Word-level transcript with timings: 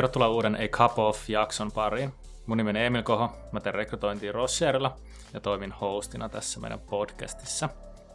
Tervetuloa 0.00 0.28
uuden 0.28 0.54
A 0.54 0.68
Cup 0.68 0.98
of-jakson 0.98 1.72
pariin. 1.72 2.14
Mun 2.46 2.56
nimi 2.56 2.70
on 2.70 2.76
Emil 2.76 3.02
Koho, 3.02 3.32
mä 3.52 3.60
teen 3.60 3.74
rekrytointia 3.74 4.32
Rocherilla 4.32 4.96
ja 5.34 5.40
toimin 5.40 5.72
hostina 5.72 6.28
tässä 6.28 6.60
meidän 6.60 6.80
podcastissa. 6.80 7.68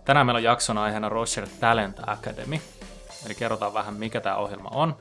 Tänään 0.05 0.25
meillä 0.25 0.37
on 0.37 0.43
jakson 0.43 0.77
aiheena 0.77 1.09
Rocher 1.09 1.47
Talent 1.59 1.99
Academy, 2.07 2.59
eli 3.25 3.35
kerrotaan 3.35 3.73
vähän 3.73 3.93
mikä 3.93 4.21
tämä 4.21 4.35
ohjelma 4.35 4.69
on 4.73 4.97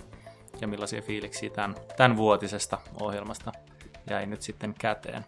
ja 0.61 0.69
millaisia 0.69 1.03
fiiliksiä 1.03 1.51
tämän, 1.51 1.75
tämän 1.97 2.17
vuotisesta 2.17 2.79
ohjelmasta 3.01 3.53
jäi 4.11 4.27
nyt 4.27 4.43
sitten 4.43 4.75
käteen. 4.79 5.25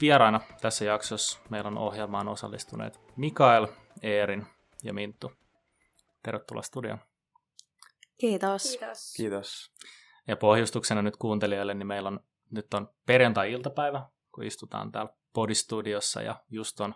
Vieraina 0.00 0.40
tässä 0.60 0.84
jaksossa 0.84 1.38
meillä 1.50 1.68
on 1.68 1.78
ohjelmaan 1.78 2.28
osallistuneet 2.28 3.00
Mikael, 3.16 3.66
Eerin 4.02 4.46
ja 4.82 4.92
Minttu. 4.92 5.32
Tervetuloa 6.22 6.62
studioon. 6.62 6.98
Kiitos. 8.18 8.62
Kiitos. 8.62 9.14
Kiitos. 9.16 9.72
Ja 10.28 10.36
pohjustuksena 10.36 11.02
nyt 11.02 11.16
kuuntelijoille, 11.16 11.74
niin 11.74 11.86
meillä 11.86 12.08
on 12.08 12.20
nyt 12.50 12.74
on 12.74 12.88
perjantai-iltapäivä, 13.06 14.06
kun 14.34 14.44
istutaan 14.44 14.92
täällä 14.92 15.12
Podistudiossa 15.32 16.22
ja 16.22 16.34
just 16.50 16.80
on 16.80 16.94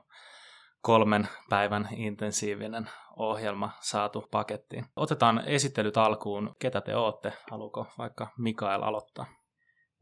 kolmen 0.80 1.28
päivän 1.50 1.88
intensiivinen 1.96 2.90
ohjelma 3.16 3.70
saatu 3.80 4.24
pakettiin. 4.30 4.84
Otetaan 4.96 5.42
esittelyt 5.46 5.96
alkuun. 5.96 6.56
Ketä 6.58 6.80
te 6.80 6.96
ootte? 6.96 7.32
Haluuko 7.50 7.86
vaikka 7.98 8.28
Mikael 8.38 8.82
aloittaa? 8.82 9.26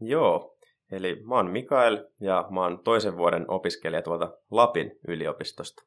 Joo, 0.00 0.56
eli 0.92 1.22
mä 1.28 1.34
oon 1.34 1.50
Mikael 1.50 2.06
ja 2.20 2.46
mä 2.50 2.60
oon 2.60 2.84
toisen 2.84 3.16
vuoden 3.16 3.50
opiskelija 3.50 4.02
tuolta 4.02 4.32
Lapin 4.50 4.90
yliopistosta. 5.08 5.82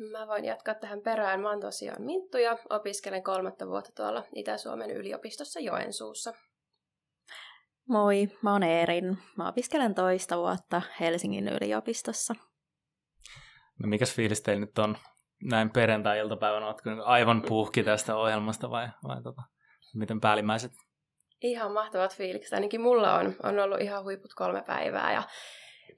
Mä 0.00 0.26
voin 0.26 0.44
jatkaa 0.44 0.74
tähän 0.74 1.00
perään. 1.00 1.40
Mä 1.40 1.50
oon 1.50 1.60
tosiaan 1.60 2.02
Minttu 2.02 2.38
ja 2.38 2.58
opiskelen 2.70 3.22
kolmatta 3.22 3.66
vuotta 3.66 3.90
tuolla 3.96 4.24
Itä-Suomen 4.34 4.90
yliopistossa 4.90 5.60
Joensuussa. 5.60 6.32
Moi, 7.88 8.28
mä 8.42 8.52
oon 8.52 8.62
Eerin. 8.62 9.18
Mä 9.36 9.48
opiskelen 9.48 9.94
toista 9.94 10.36
vuotta 10.38 10.82
Helsingin 11.00 11.48
yliopistossa. 11.48 12.34
No 13.82 13.88
mikäs 13.88 14.14
fiilis 14.14 14.42
teillä 14.42 14.60
nyt 14.60 14.78
on 14.78 14.96
näin 15.42 15.70
perjantai-iltapäivänä? 15.70 16.66
Oletko 16.66 16.90
aivan 17.04 17.42
puhki 17.42 17.82
tästä 17.82 18.16
ohjelmasta 18.16 18.70
vai, 18.70 18.88
vai 19.08 19.22
tota, 19.22 19.42
miten 19.94 20.20
päällimmäiset? 20.20 20.72
Ihan 21.40 21.72
mahtavat 21.72 22.16
fiilikset. 22.16 22.52
Ainakin 22.52 22.80
mulla 22.80 23.14
on, 23.14 23.36
on 23.42 23.58
ollut 23.58 23.80
ihan 23.80 24.04
huiput 24.04 24.34
kolme 24.34 24.62
päivää 24.66 25.12
ja 25.12 25.22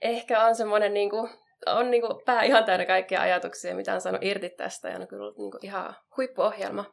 ehkä 0.01 0.45
on 0.45 0.55
semmoinen 0.55 0.95
niin 0.95 1.11
kuin, 1.11 1.31
on 1.67 1.91
niin 1.91 2.03
kuin 2.03 2.23
pää 2.27 2.43
ihan 2.43 2.65
täynnä 2.65 2.87
kaikkia 2.87 3.21
ajatuksia, 3.21 3.77
mitä 3.77 3.95
on 3.95 4.01
saanut 4.01 4.25
irti 4.25 4.51
tästä 4.51 4.89
ja 4.89 4.97
on 4.97 5.09
kyllä 5.09 5.33
niin 5.39 5.51
kuin 5.51 5.67
ihan 5.67 5.95
huippuohjelma 6.17 6.85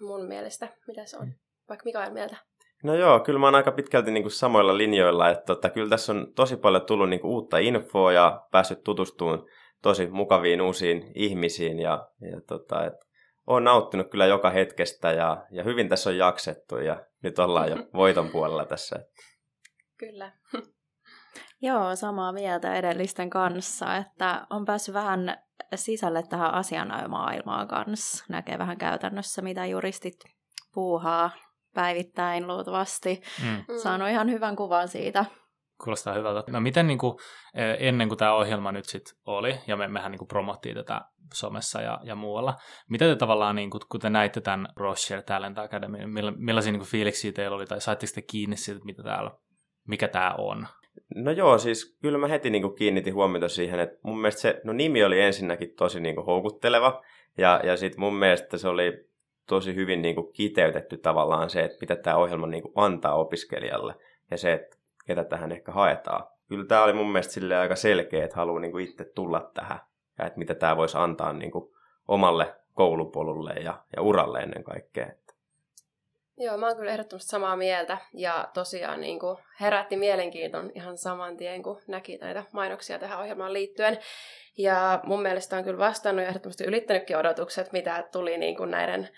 mun 0.00 0.28
mielestä. 0.28 0.68
Mitä 0.86 1.06
se 1.06 1.16
on? 1.16 1.32
Vaikka 1.68 1.84
Mikael 1.84 2.12
mieltä? 2.12 2.36
No 2.82 2.94
joo, 2.94 3.20
kyllä 3.20 3.38
mä 3.38 3.46
oon 3.46 3.54
aika 3.54 3.72
pitkälti 3.72 4.10
niin 4.10 4.22
kuin 4.22 4.32
samoilla 4.32 4.76
linjoilla, 4.76 5.30
että 5.30 5.44
tota, 5.44 5.70
kyllä 5.70 5.88
tässä 5.88 6.12
on 6.12 6.32
tosi 6.36 6.56
paljon 6.56 6.86
tullut 6.86 7.08
niin 7.08 7.20
kuin 7.20 7.30
uutta 7.30 7.58
infoa 7.58 8.12
ja 8.12 8.42
päässyt 8.52 8.84
tutustumaan 8.84 9.46
tosi 9.82 10.06
mukaviin 10.06 10.60
uusiin 10.60 11.12
ihmisiin 11.14 11.78
ja, 11.78 12.08
ja 12.20 12.40
tota, 12.48 12.86
et, 12.86 12.94
oon 13.46 13.64
nauttinut 13.64 14.10
kyllä 14.10 14.26
joka 14.26 14.50
hetkestä 14.50 15.12
ja, 15.12 15.46
ja 15.50 15.64
hyvin 15.64 15.88
tässä 15.88 16.10
on 16.10 16.16
jaksettu 16.16 16.76
ja 16.76 17.06
nyt 17.22 17.38
ollaan 17.38 17.70
jo 17.70 17.76
voiton 18.00 18.28
puolella 18.28 18.64
tässä. 18.64 18.96
Kyllä. 19.98 20.32
Joo, 21.62 21.96
samaa 21.96 22.32
mieltä 22.32 22.74
edellisten 22.74 23.30
kanssa, 23.30 23.96
että 23.96 24.46
on 24.50 24.64
päässyt 24.64 24.94
vähän 24.94 25.36
sisälle 25.74 26.22
tähän 26.22 26.54
asianajomaailmaan 26.54 27.68
kanssa. 27.68 28.24
Näkee 28.28 28.58
vähän 28.58 28.78
käytännössä, 28.78 29.42
mitä 29.42 29.66
juristit 29.66 30.16
puuhaa 30.74 31.30
päivittäin 31.74 32.46
luultavasti. 32.46 33.22
Mm. 33.42 33.64
Saanut 33.82 34.08
ihan 34.08 34.30
hyvän 34.30 34.56
kuvan 34.56 34.88
siitä. 34.88 35.24
Kuulostaa 35.84 36.14
hyvältä. 36.14 36.52
No 36.52 36.60
miten 36.60 36.86
niin 36.86 36.98
kuin, 36.98 37.18
ennen 37.78 38.08
kuin 38.08 38.18
tämä 38.18 38.34
ohjelma 38.34 38.72
nyt 38.72 38.84
sitten 38.84 39.18
oli, 39.26 39.60
ja 39.66 39.76
me, 39.76 39.88
mehän 39.88 40.10
niin 40.10 40.18
kuin 40.18 40.28
promottiin 40.28 40.74
tätä 40.74 41.00
somessa 41.34 41.80
ja, 41.80 42.00
ja 42.02 42.14
muualla, 42.14 42.56
mitä 42.88 43.04
te 43.04 43.16
tavallaan, 43.16 43.56
niin 43.56 43.70
kuin, 43.70 43.80
kun 43.88 44.00
te 44.00 44.10
näitte 44.10 44.40
tämän 44.40 44.68
Rocher 44.76 45.22
Talent 45.22 45.58
Academy, 45.58 46.06
milla, 46.06 46.32
millaisia 46.36 46.72
niin 46.72 46.80
kuin 46.80 46.90
fiiliksiä 46.90 47.32
teillä 47.32 47.56
oli, 47.56 47.66
tai 47.66 47.80
saitteko 47.80 48.12
te 48.14 48.22
kiinni 48.22 48.56
siitä, 48.56 48.80
mitä 48.84 49.02
täällä, 49.02 49.30
mikä 49.88 50.08
tämä 50.08 50.34
on? 50.38 50.66
No 51.14 51.30
joo, 51.30 51.58
siis 51.58 51.96
kyllä 52.02 52.18
mä 52.18 52.28
heti 52.28 52.50
niin 52.50 52.62
kuin 52.62 52.74
kiinnitin 52.74 53.14
huomiota 53.14 53.48
siihen, 53.48 53.80
että 53.80 53.98
mun 54.02 54.20
mielestä 54.20 54.40
se 54.40 54.60
no 54.64 54.72
nimi 54.72 55.04
oli 55.04 55.20
ensinnäkin 55.20 55.74
tosi 55.76 56.00
niin 56.00 56.14
kuin 56.14 56.26
houkutteleva, 56.26 57.02
ja, 57.38 57.60
ja 57.64 57.76
sitten 57.76 58.00
mun 58.00 58.14
mielestä 58.14 58.58
se 58.58 58.68
oli 58.68 59.08
tosi 59.46 59.74
hyvin 59.74 60.02
niin 60.02 60.14
kuin 60.14 60.32
kiteytetty 60.32 60.96
tavallaan 60.96 61.50
se, 61.50 61.64
että 61.64 61.78
mitä 61.80 61.96
tämä 61.96 62.16
ohjelma 62.16 62.46
niin 62.46 62.62
kuin 62.62 62.72
antaa 62.76 63.14
opiskelijalle, 63.14 63.94
ja 64.30 64.36
se, 64.36 64.52
että 64.52 64.76
ketä 65.06 65.24
tähän 65.24 65.52
ehkä 65.52 65.72
haetaan. 65.72 66.26
Kyllä 66.48 66.64
tämä 66.64 66.84
oli 66.84 66.92
mun 66.92 67.12
mielestä 67.12 67.32
sille 67.32 67.56
aika 67.56 67.76
selkeä, 67.76 68.24
että 68.24 68.36
haluaa 68.36 68.60
niin 68.60 68.72
kuin 68.72 68.84
itse 68.84 69.04
tulla 69.04 69.50
tähän, 69.54 69.80
ja 70.18 70.26
että 70.26 70.38
mitä 70.38 70.54
tämä 70.54 70.76
voisi 70.76 70.98
antaa 70.98 71.32
niin 71.32 71.50
kuin 71.50 71.70
omalle 72.08 72.54
koulupolulle 72.74 73.52
ja, 73.52 73.82
ja 73.96 74.02
uralle 74.02 74.38
ennen 74.38 74.64
kaikkea. 74.64 75.10
Joo, 76.40 76.56
mä 76.56 76.66
oon 76.66 76.76
kyllä 76.76 76.92
ehdottomasti 76.92 77.30
samaa 77.30 77.56
mieltä 77.56 77.98
ja 78.14 78.48
tosiaan 78.54 79.00
niin 79.00 79.18
kuin 79.18 79.38
herätti 79.60 79.96
mielenkiinton 79.96 80.70
ihan 80.74 80.98
saman 80.98 81.36
tien, 81.36 81.62
kun 81.62 81.80
näki 81.86 82.18
näitä 82.18 82.44
mainoksia 82.52 82.98
tähän 82.98 83.20
ohjelmaan 83.20 83.52
liittyen. 83.52 83.98
Ja 84.58 85.00
mun 85.04 85.22
mielestä 85.22 85.56
on 85.56 85.64
kyllä 85.64 85.78
vastannut 85.78 86.22
ja 86.22 86.28
ehdottomasti 86.28 86.64
ylittänytkin 86.64 87.16
odotukset, 87.16 87.72
mitä 87.72 88.08
tuli 88.12 88.38
niin 88.38 88.56
kuin 88.56 88.70
näiden 88.70 89.08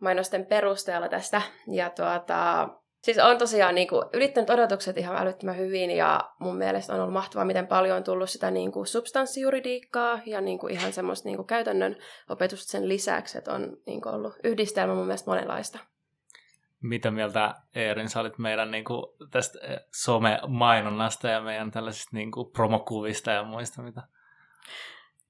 mainosten 0.00 0.46
perusteella 0.46 1.08
tästä. 1.08 1.42
Ja 1.72 1.90
tuota, 1.90 2.68
siis 3.02 3.18
on 3.18 3.38
tosiaan 3.38 3.74
niin 3.74 3.88
kuin 3.88 4.04
ylittänyt 4.12 4.50
odotukset 4.50 4.98
ihan 4.98 5.16
älyttömän 5.16 5.56
hyvin 5.56 5.90
ja 5.90 6.20
mun 6.40 6.56
mielestä 6.56 6.92
on 6.92 7.00
ollut 7.00 7.12
mahtavaa, 7.12 7.44
miten 7.44 7.66
paljon 7.66 7.96
on 7.96 8.04
tullut 8.04 8.30
sitä 8.30 8.50
niin 8.50 8.72
kuin 8.72 8.86
substanssijuridiikkaa 8.86 10.20
ja 10.26 10.40
niin 10.40 10.58
kuin 10.58 10.72
ihan 10.72 10.92
semmoista 10.92 11.28
niin 11.28 11.36
kuin 11.36 11.46
käytännön 11.46 11.96
opetusta 12.28 12.70
sen 12.70 12.88
lisäksi, 12.88 13.38
että 13.38 13.52
on 13.52 13.76
niin 13.86 14.00
kuin 14.00 14.14
ollut 14.14 14.34
yhdistelmä 14.44 14.94
mun 14.94 15.06
mielestä 15.06 15.30
monenlaista. 15.30 15.78
Mitä 16.82 17.10
mieltä 17.10 17.54
Eerin, 17.74 18.08
sä 18.08 18.20
olit 18.20 18.38
meidän 18.38 18.70
niin 18.70 18.84
kuin, 18.84 19.06
tästä 19.30 19.58
some-mainonnasta 20.04 21.28
ja 21.28 21.40
meidän 21.40 21.70
tällaisista 21.70 22.16
niin 22.16 22.30
kuin, 22.30 22.50
promokuvista 22.52 23.30
ja 23.30 23.42
muista, 23.42 23.82
mitä? 23.82 24.02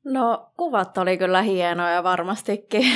No, 0.05 0.50
kuvat 0.56 0.99
oli 0.99 1.19
kyllä 1.19 1.43
hienoja 1.43 2.03
varmastikin, 2.03 2.93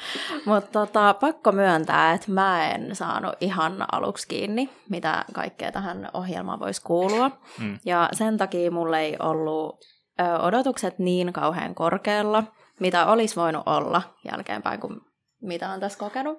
mutta 0.46 0.70
tota, 0.70 1.14
pakko 1.14 1.52
myöntää, 1.52 2.12
että 2.12 2.30
mä 2.30 2.70
en 2.70 2.96
saanut 2.96 3.34
ihan 3.40 3.84
aluksi 3.92 4.28
kiinni, 4.28 4.70
mitä 4.88 5.24
kaikkea 5.32 5.72
tähän 5.72 6.10
ohjelmaan 6.14 6.60
voisi 6.60 6.82
kuulua. 6.82 7.30
Mm. 7.58 7.78
Ja 7.84 8.08
sen 8.12 8.36
takia 8.36 8.70
mulle 8.70 9.00
ei 9.00 9.16
ollut 9.20 9.84
ö, 10.20 10.38
odotukset 10.38 10.98
niin 10.98 11.32
kauhean 11.32 11.74
korkealla, 11.74 12.44
mitä 12.80 13.06
olisi 13.06 13.36
voinut 13.36 13.62
olla 13.66 14.02
jälkeenpäin, 14.32 14.80
kuin 14.80 15.00
mitä 15.42 15.70
on 15.70 15.80
tässä 15.80 15.98
kokenut 15.98 16.38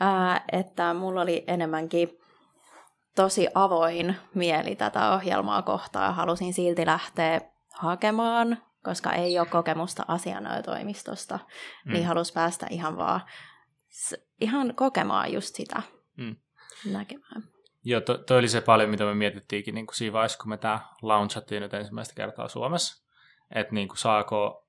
ää, 0.00 0.44
että 0.52 0.94
mulla 0.94 1.20
oli 1.20 1.44
enemmänkin 1.46 2.18
tosi 3.16 3.48
avoin 3.54 4.16
mieli 4.34 4.76
tätä 4.76 5.12
ohjelmaa 5.12 5.62
kohtaan. 5.62 6.14
Halusin 6.14 6.54
silti 6.54 6.86
lähteä 6.86 7.40
hakemaan, 7.72 8.58
koska 8.82 9.12
ei 9.12 9.38
ole 9.38 9.46
kokemusta 9.46 10.04
asianajotoimistosta, 10.08 11.38
mm. 11.84 11.92
niin 11.92 12.06
halus 12.06 12.32
päästä 12.32 12.66
ihan 12.70 12.96
vaan 12.96 13.20
ihan 14.40 14.74
kokemaan 14.74 15.32
just 15.32 15.54
sitä 15.54 15.82
mm. 16.16 16.36
näkemään. 16.92 17.42
Joo, 17.84 18.00
to, 18.00 18.18
toi 18.18 18.38
oli 18.38 18.48
se 18.48 18.60
paljon, 18.60 18.90
mitä 18.90 19.04
me 19.04 19.14
mietittiinkin 19.14 19.74
niin 19.74 19.86
kuin 19.86 19.96
siinä 19.96 20.12
vaiheessa, 20.12 20.38
kun 20.38 20.48
me 20.48 20.56
tämä 20.56 20.80
launchattiin 21.02 21.62
nyt 21.62 21.74
ensimmäistä 21.74 22.14
kertaa 22.14 22.48
Suomessa. 22.48 23.04
Että 23.54 23.74
niin 23.74 23.88
kuin 23.88 23.98
saako, 23.98 24.66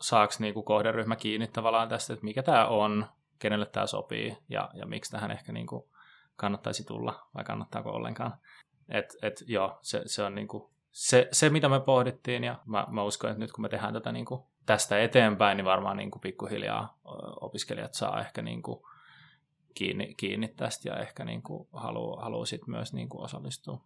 saako 0.00 0.32
niin 0.38 0.54
kuin 0.54 0.64
kohderyhmä 0.64 1.16
kiinni 1.16 1.46
tavallaan 1.46 1.88
tästä, 1.88 2.12
että 2.12 2.24
mikä 2.24 2.42
tämä 2.42 2.66
on, 2.66 3.06
kenelle 3.38 3.66
tämä 3.66 3.86
sopii 3.86 4.38
ja, 4.48 4.70
ja 4.74 4.86
miksi 4.86 5.10
tähän 5.10 5.30
ehkä 5.30 5.52
niin 5.52 5.66
kuin 5.66 5.84
kannattaisi 6.36 6.84
tulla 6.84 7.28
vai 7.34 7.44
kannattaako 7.44 7.90
ollenkaan. 7.90 8.34
Et, 8.88 9.16
et, 9.22 9.44
joo, 9.46 9.78
se, 9.82 10.02
se 10.06 10.22
on 10.22 10.34
niin 10.34 10.48
kuin 10.48 10.64
se, 10.92 11.28
se, 11.32 11.50
mitä 11.50 11.68
me 11.68 11.80
pohdittiin 11.80 12.44
ja 12.44 12.58
mä, 12.66 12.86
mä 12.90 13.02
uskon, 13.02 13.30
että 13.30 13.40
nyt 13.40 13.52
kun 13.52 13.62
me 13.62 13.68
tehdään 13.68 13.92
tätä 13.92 14.12
niin 14.12 14.24
kuin 14.24 14.42
tästä 14.66 15.02
eteenpäin, 15.02 15.56
niin 15.56 15.64
varmaan 15.64 15.96
niin 15.96 16.10
kuin 16.10 16.20
pikkuhiljaa 16.20 16.98
opiskelijat 17.40 17.94
saa 17.94 18.20
ehkä 18.20 18.42
niin 18.42 18.62
kuin 18.62 18.82
kiinni, 19.74 20.14
kiinni 20.14 20.48
tästä 20.48 20.88
ja 20.88 20.96
ehkä 20.96 21.24
niin 21.24 21.42
kuin 21.42 21.68
haluaa, 21.72 22.22
haluaa 22.22 22.46
sit 22.46 22.66
myös 22.66 22.92
niin 22.92 23.08
kuin 23.08 23.24
osallistua. 23.24 23.80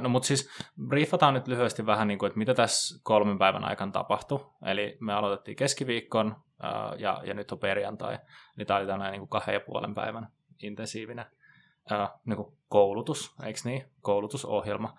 No 0.00 0.08
mutta 0.08 0.26
siis 0.26 0.50
briefataan 0.88 1.34
nyt 1.34 1.48
lyhyesti 1.48 1.86
vähän, 1.86 2.08
niin 2.08 2.18
kuin, 2.18 2.26
että 2.28 2.38
mitä 2.38 2.54
tässä 2.54 3.00
kolmen 3.02 3.38
päivän 3.38 3.64
aikana 3.64 3.92
tapahtui. 3.92 4.46
Eli 4.66 4.96
me 5.00 5.12
aloitettiin 5.12 5.56
keskiviikon 5.56 6.36
ja, 6.98 7.20
ja 7.24 7.34
nyt 7.34 7.52
on 7.52 7.58
perjantai. 7.58 8.18
Eli 8.56 8.64
tämä 8.64 8.78
oli 8.78 8.86
tämmöinen 8.86 9.12
niin 9.12 9.20
kuin 9.20 9.28
kahden 9.28 9.52
ja 9.52 9.60
puolen 9.60 9.94
päivän 9.94 10.28
intensiivinen 10.62 11.26
niin 12.24 12.36
kuin 12.36 12.58
koulutus, 12.68 13.34
eikö 13.42 13.60
niin? 13.64 13.84
Koulutusohjelma. 14.00 14.94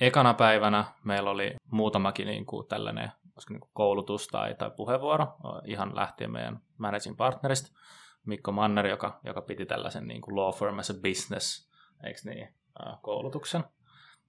ekana 0.00 0.34
päivänä 0.34 0.84
meillä 1.04 1.30
oli 1.30 1.54
muutamakin 1.70 2.26
niin 2.26 2.46
kuin 2.46 2.68
tällainen 2.68 3.12
niin 3.48 3.60
kuin 3.60 3.70
koulutus 3.72 4.28
tai, 4.28 4.54
tai 4.54 4.70
puheenvuoro, 4.76 5.26
ihan 5.64 5.96
lähtien 5.96 6.30
meidän 6.30 6.60
managing 6.78 7.16
partnerista, 7.16 7.78
Mikko 8.26 8.52
Manner, 8.52 8.86
joka, 8.86 9.20
joka 9.24 9.42
piti 9.42 9.66
tällaisen 9.66 10.06
niin 10.06 10.20
kuin 10.20 10.36
law 10.36 10.54
firm 10.54 10.78
as 10.78 10.90
a 10.90 10.94
business, 11.02 11.71
eikö 12.04 12.20
niin, 12.24 12.54
koulutuksen. 13.02 13.64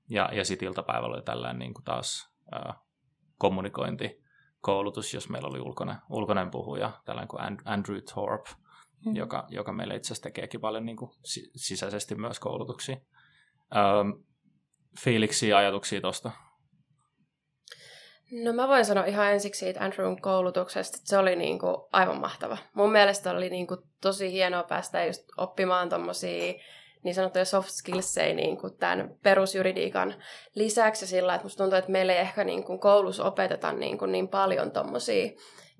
Ja, 0.09 0.29
ja 0.33 0.45
sitten 0.45 0.67
iltapäivällä 0.67 1.15
oli 1.15 1.23
tällainen 1.23 1.59
niin 1.59 1.73
kuin 1.73 1.83
taas 1.83 2.29
ää, 2.51 2.73
kommunikointikoulutus, 3.37 5.13
jos 5.13 5.29
meillä 5.29 5.47
oli 5.47 5.59
ulkoinen, 5.59 5.95
ulkoinen 6.09 6.51
puhuja, 6.51 6.91
tällainen 7.05 7.27
kuin 7.27 7.41
Andrew 7.65 7.97
Thorpe, 8.13 8.49
mm. 9.05 9.15
joka, 9.15 9.45
joka 9.49 9.73
meille 9.73 9.95
itse 9.95 10.07
asiassa 10.07 10.23
tekeekin 10.23 10.61
paljon 10.61 10.85
niin 10.85 10.97
kuin 10.97 11.11
sisäisesti 11.55 12.15
myös 12.15 12.39
koulutuksia. 12.39 12.97
Ähm, 13.75 14.09
fiiliksiä, 15.03 15.57
ajatuksia 15.57 16.01
tuosta? 16.01 16.31
No 18.43 18.53
mä 18.53 18.67
voin 18.67 18.85
sanoa 18.85 19.05
ihan 19.05 19.31
ensiksi 19.31 19.59
siitä 19.59 19.83
Andrewn 19.83 20.21
koulutuksesta, 20.21 20.97
että 20.97 21.09
se 21.09 21.17
oli 21.17 21.35
niin 21.35 21.59
kuin 21.59 21.77
aivan 21.91 22.19
mahtava. 22.19 22.57
Mun 22.73 22.91
mielestä 22.91 23.31
oli 23.31 23.49
niin 23.49 23.67
kuin 23.67 23.79
tosi 24.01 24.31
hienoa 24.31 24.63
päästä 24.63 25.05
just 25.05 25.23
oppimaan 25.37 25.89
tommosia 25.89 26.53
niin 27.03 27.15
sanottuja 27.15 27.45
soft 27.45 27.69
skillsseja 27.69 28.35
niin 28.35 28.57
kuin 28.57 28.77
tämän 28.77 29.15
perusjuridiikan 29.23 30.15
lisäksi 30.55 31.07
sillä, 31.07 31.35
että 31.35 31.45
musta 31.45 31.63
tuntuu, 31.63 31.77
että 31.77 31.91
meillä 31.91 32.13
ei 32.13 32.19
ehkä 32.19 32.43
niin 32.43 32.63
kuin 32.63 32.79
koulussa 32.79 33.23
opeteta 33.23 33.71
niin, 33.71 33.97
kuin 33.97 34.11
niin 34.11 34.27
paljon 34.27 34.71
tommosia 34.71 35.31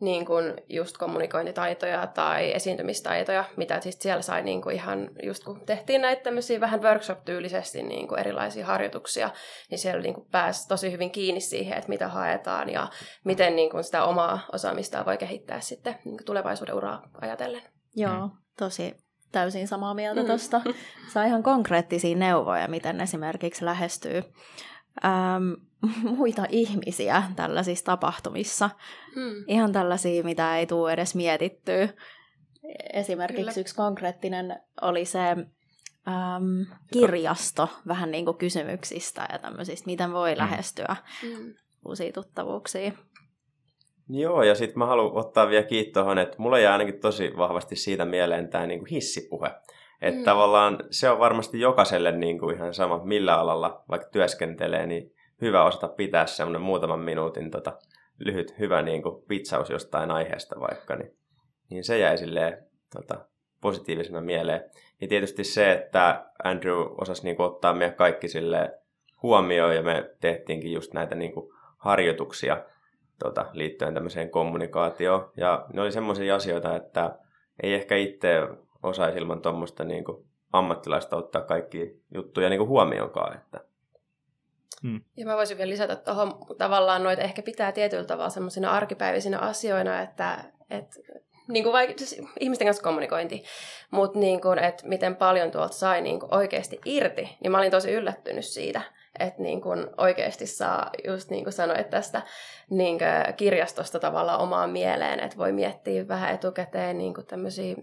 niin 0.01 0.25
kuin 0.25 0.53
just 0.69 0.97
kommunikointitaitoja 0.97 2.07
tai 2.07 2.53
esiintymistaitoja, 2.53 3.45
mitä 3.57 3.79
siis 3.81 3.97
siellä 3.99 4.21
sai 4.21 4.43
niin 4.43 4.61
kuin 4.61 4.75
ihan 4.75 5.09
just 5.23 5.43
kun 5.43 5.65
tehtiin 5.65 6.01
näitä 6.01 6.23
tämmöisiä 6.23 6.59
vähän 6.59 6.81
workshop-tyylisesti 6.81 7.83
niin 7.83 8.07
kuin 8.07 8.19
erilaisia 8.19 8.65
harjoituksia, 8.65 9.29
niin 9.69 9.79
siellä 9.79 10.01
niin 10.01 10.13
kuin 10.13 10.27
pääsi 10.31 10.67
tosi 10.67 10.91
hyvin 10.91 11.11
kiinni 11.11 11.41
siihen, 11.41 11.77
että 11.77 11.89
mitä 11.89 12.07
haetaan 12.07 12.69
ja 12.69 12.87
miten 13.23 13.55
niin 13.55 13.69
kuin 13.69 13.83
sitä 13.83 14.03
omaa 14.03 14.39
osaamista 14.53 15.05
voi 15.05 15.17
kehittää 15.17 15.59
sitten 15.59 15.95
niin 16.05 16.17
kuin 16.17 16.25
tulevaisuuden 16.25 16.75
uraa 16.75 17.09
ajatellen. 17.21 17.61
Joo, 17.95 18.29
tosi 18.57 19.02
täysin 19.33 19.67
samaa 19.67 19.93
mieltä 19.93 20.21
mm. 20.21 20.27
tuosta. 20.27 20.61
Saa 21.13 21.25
ihan 21.25 21.43
konkreettisia 21.43 22.15
neuvoja, 22.15 22.67
miten 22.67 23.01
esimerkiksi 23.01 23.65
lähestyy 23.65 24.23
äm, 25.05 25.55
muita 26.17 26.45
ihmisiä 26.49 27.23
tällaisissa 27.35 27.85
tapahtumissa. 27.85 28.69
Mm. 29.15 29.43
Ihan 29.47 29.71
tällaisia, 29.71 30.23
mitä 30.23 30.57
ei 30.57 30.65
tule 30.65 30.93
edes 30.93 31.15
mietittyä. 31.15 31.89
Esimerkiksi 32.93 33.41
Kyllä. 33.41 33.61
yksi 33.61 33.75
konkreettinen 33.75 34.59
oli 34.81 35.05
se 35.05 35.29
äm, 35.29 36.65
kirjasto 36.93 37.69
vähän 37.87 38.11
niin 38.11 38.25
kuin 38.25 38.37
kysymyksistä 38.37 39.27
ja 39.31 39.39
tämmöisistä, 39.39 39.85
miten 39.85 40.13
voi 40.13 40.33
mm. 40.33 40.37
lähestyä 40.37 40.95
mm. 41.23 41.53
uusia 41.85 42.11
tuttavuuksia. 42.11 42.91
Joo, 44.09 44.43
ja 44.43 44.55
sitten 44.55 44.79
mä 44.79 44.85
haluan 44.85 45.17
ottaa 45.17 45.49
vielä 45.49 45.63
kiittoon, 45.63 46.17
että 46.17 46.35
mulla 46.37 46.59
jää 46.59 46.71
ainakin 46.71 46.99
tosi 46.99 47.33
vahvasti 47.37 47.75
siitä 47.75 48.05
mieleen 48.05 48.47
tämä 48.47 48.67
niinku 48.67 48.85
hissipuhe. 48.91 49.51
Että 50.01 50.19
mm. 50.19 50.25
tavallaan 50.25 50.79
se 50.91 51.09
on 51.09 51.19
varmasti 51.19 51.59
jokaiselle 51.59 52.11
niinku 52.11 52.49
ihan 52.49 52.73
sama, 52.73 53.05
millä 53.05 53.39
alalla 53.39 53.83
vaikka 53.89 54.09
työskentelee, 54.09 54.85
niin 54.87 55.13
hyvä 55.41 55.63
osata 55.63 55.87
pitää 55.87 56.25
semmoinen 56.25 56.61
muutaman 56.61 56.99
minuutin 56.99 57.51
tota, 57.51 57.77
lyhyt 58.19 58.59
hyvä 58.59 58.81
niinku 58.81 59.23
pitsaus 59.27 59.69
jostain 59.69 60.11
aiheesta 60.11 60.59
vaikka, 60.59 60.95
niin, 60.95 61.15
niin 61.69 61.83
se 61.83 61.97
jäi 61.97 62.17
silleen 62.17 62.57
tota, 62.95 63.25
positiivisena 63.61 64.21
mieleen. 64.21 64.63
Ja 65.01 65.07
tietysti 65.07 65.43
se, 65.43 65.71
että 65.71 66.25
Andrew 66.43 66.79
osasi 67.01 67.23
niinku 67.23 67.43
ottaa 67.43 67.73
meidät 67.73 67.95
kaikki 67.95 68.27
sille 68.27 68.79
huomioon 69.21 69.75
ja 69.75 69.83
me 69.83 70.09
tehtiinkin 70.21 70.71
just 70.71 70.93
näitä 70.93 71.15
niinku 71.15 71.53
harjoituksia, 71.77 72.65
tota, 73.19 73.45
liittyen 73.53 73.93
tämmöiseen 73.93 74.29
kommunikaatioon. 74.29 75.31
Ja 75.37 75.65
ne 75.73 75.81
oli 75.81 75.91
semmoisia 75.91 76.35
asioita, 76.35 76.75
että 76.75 77.15
ei 77.63 77.73
ehkä 77.73 77.95
itse 77.95 78.47
osaisi 78.83 79.17
ilman 79.17 79.41
tuommoista 79.41 79.83
niin 79.83 80.03
ammattilaista 80.53 81.15
ottaa 81.15 81.41
kaikki 81.41 82.01
juttuja 82.13 82.49
niin 82.49 82.67
huomioonkaan. 82.67 83.37
Että. 83.37 83.59
Hmm. 84.83 85.01
Ja 85.17 85.25
mä 85.25 85.35
voisin 85.35 85.57
vielä 85.57 85.69
lisätä 85.69 85.95
tuohon 85.95 86.33
tavallaan 86.57 87.03
noita 87.03 87.21
ehkä 87.21 87.41
pitää 87.41 87.71
tietyllä 87.71 88.03
tavalla 88.03 88.29
semmoisina 88.29 88.71
arkipäivisinä 88.71 89.39
asioina, 89.39 90.01
että, 90.01 90.43
että 90.69 90.99
niin 91.47 91.63
kuin 91.63 91.73
vaikka, 91.73 91.93
siis 91.97 92.21
ihmisten 92.39 92.67
kanssa 92.67 92.83
kommunikointi, 92.83 93.43
mutta 93.91 94.19
niin 94.19 94.41
kuin, 94.41 94.59
että 94.59 94.87
miten 94.87 95.15
paljon 95.15 95.51
tuolta 95.51 95.73
sai 95.73 96.01
niin 96.01 96.19
kuin 96.19 96.33
oikeasti 96.33 96.79
irti, 96.85 97.37
niin 97.39 97.51
mä 97.51 97.57
olin 97.57 97.71
tosi 97.71 97.91
yllättynyt 97.91 98.45
siitä, 98.45 98.81
että 99.19 99.41
niin 99.41 99.61
kuin 99.61 99.87
oikeasti 99.97 100.47
saa, 100.47 100.89
just 101.07 101.29
niin 101.29 101.43
kuin 101.43 101.53
sanoit 101.53 101.89
tästä 101.89 102.21
niin 102.69 102.99
kirjastosta 103.37 103.99
tavallaan 103.99 104.39
omaan 104.39 104.69
mieleen, 104.69 105.19
että 105.19 105.37
voi 105.37 105.51
miettiä 105.51 106.07
vähän 106.07 106.33
etukäteen 106.33 106.97
niin 106.97 107.13
tämmöisiä 107.27 107.75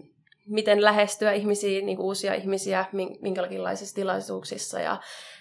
miten 0.47 0.83
lähestyä 0.83 1.31
ihmisiä, 1.31 1.81
niin 1.81 1.97
kuin 1.97 2.05
uusia 2.05 2.33
ihmisiä, 2.33 2.85
minkälaisissa 3.21 3.95
tilaisuuksissa 3.95 4.79
ja 4.79 4.99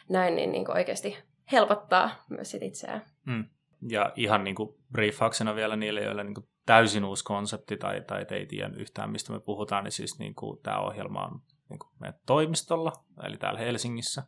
näin, 0.09 0.37
niin, 0.37 0.53
niin 0.53 0.65
kuin 0.65 0.77
oikeasti 0.77 1.19
helpottaa 1.53 2.25
myös 2.29 2.51
sit 2.51 2.63
itseään. 2.63 3.03
Mm. 3.27 3.45
Ja 3.89 4.13
ihan 4.17 4.45
niin 4.45 4.55
kuin 4.55 4.75
briefauksena 4.93 5.55
vielä 5.55 5.77
niille, 5.77 6.01
joille 6.01 6.25
niin 6.25 6.35
kuin 6.35 6.49
täysin 6.67 7.05
uusi 7.05 7.25
konsepti 7.25 7.77
tai, 7.77 8.01
tai 8.01 8.27
ei 8.31 8.47
tiedä 8.47 8.71
yhtään, 8.77 9.11
mistä 9.11 9.33
me 9.33 9.41
puhutaan, 9.41 9.85
niin 9.85 9.93
siis 9.93 10.19
niin 10.19 10.35
kuin 10.35 10.63
tämä 10.63 10.79
ohjelma 10.79 11.25
on 11.25 11.41
niin 11.69 11.79
kuin 11.79 11.91
meidän 12.01 12.21
toimistolla, 12.27 12.93
eli 13.27 13.37
täällä 13.37 13.61
Helsingissä. 13.61 14.23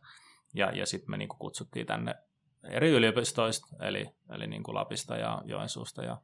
Ja, 0.53 0.71
ja 0.71 0.85
sitten 0.85 1.11
me 1.11 1.17
niin 1.17 1.29
kuin 1.29 1.39
kutsuttiin 1.39 1.85
tänne 1.85 2.15
eri 2.63 2.89
yliopistoista, 2.89 3.67
eli, 3.79 4.09
eli 4.29 4.47
niin 4.47 4.63
kuin 4.63 4.75
Lapista 4.75 5.17
ja 5.17 5.41
Joensuusta 5.45 6.03
ja, 6.03 6.17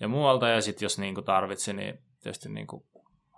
ja 0.00 0.08
muualta. 0.08 0.48
Ja 0.48 0.60
sitten 0.60 0.86
jos 0.86 0.98
niin 0.98 1.14
kuin 1.14 1.24
tarvitsi, 1.24 1.72
niin 1.72 2.02
tietysti 2.22 2.48
niin 2.48 2.66
kuin 2.66 2.84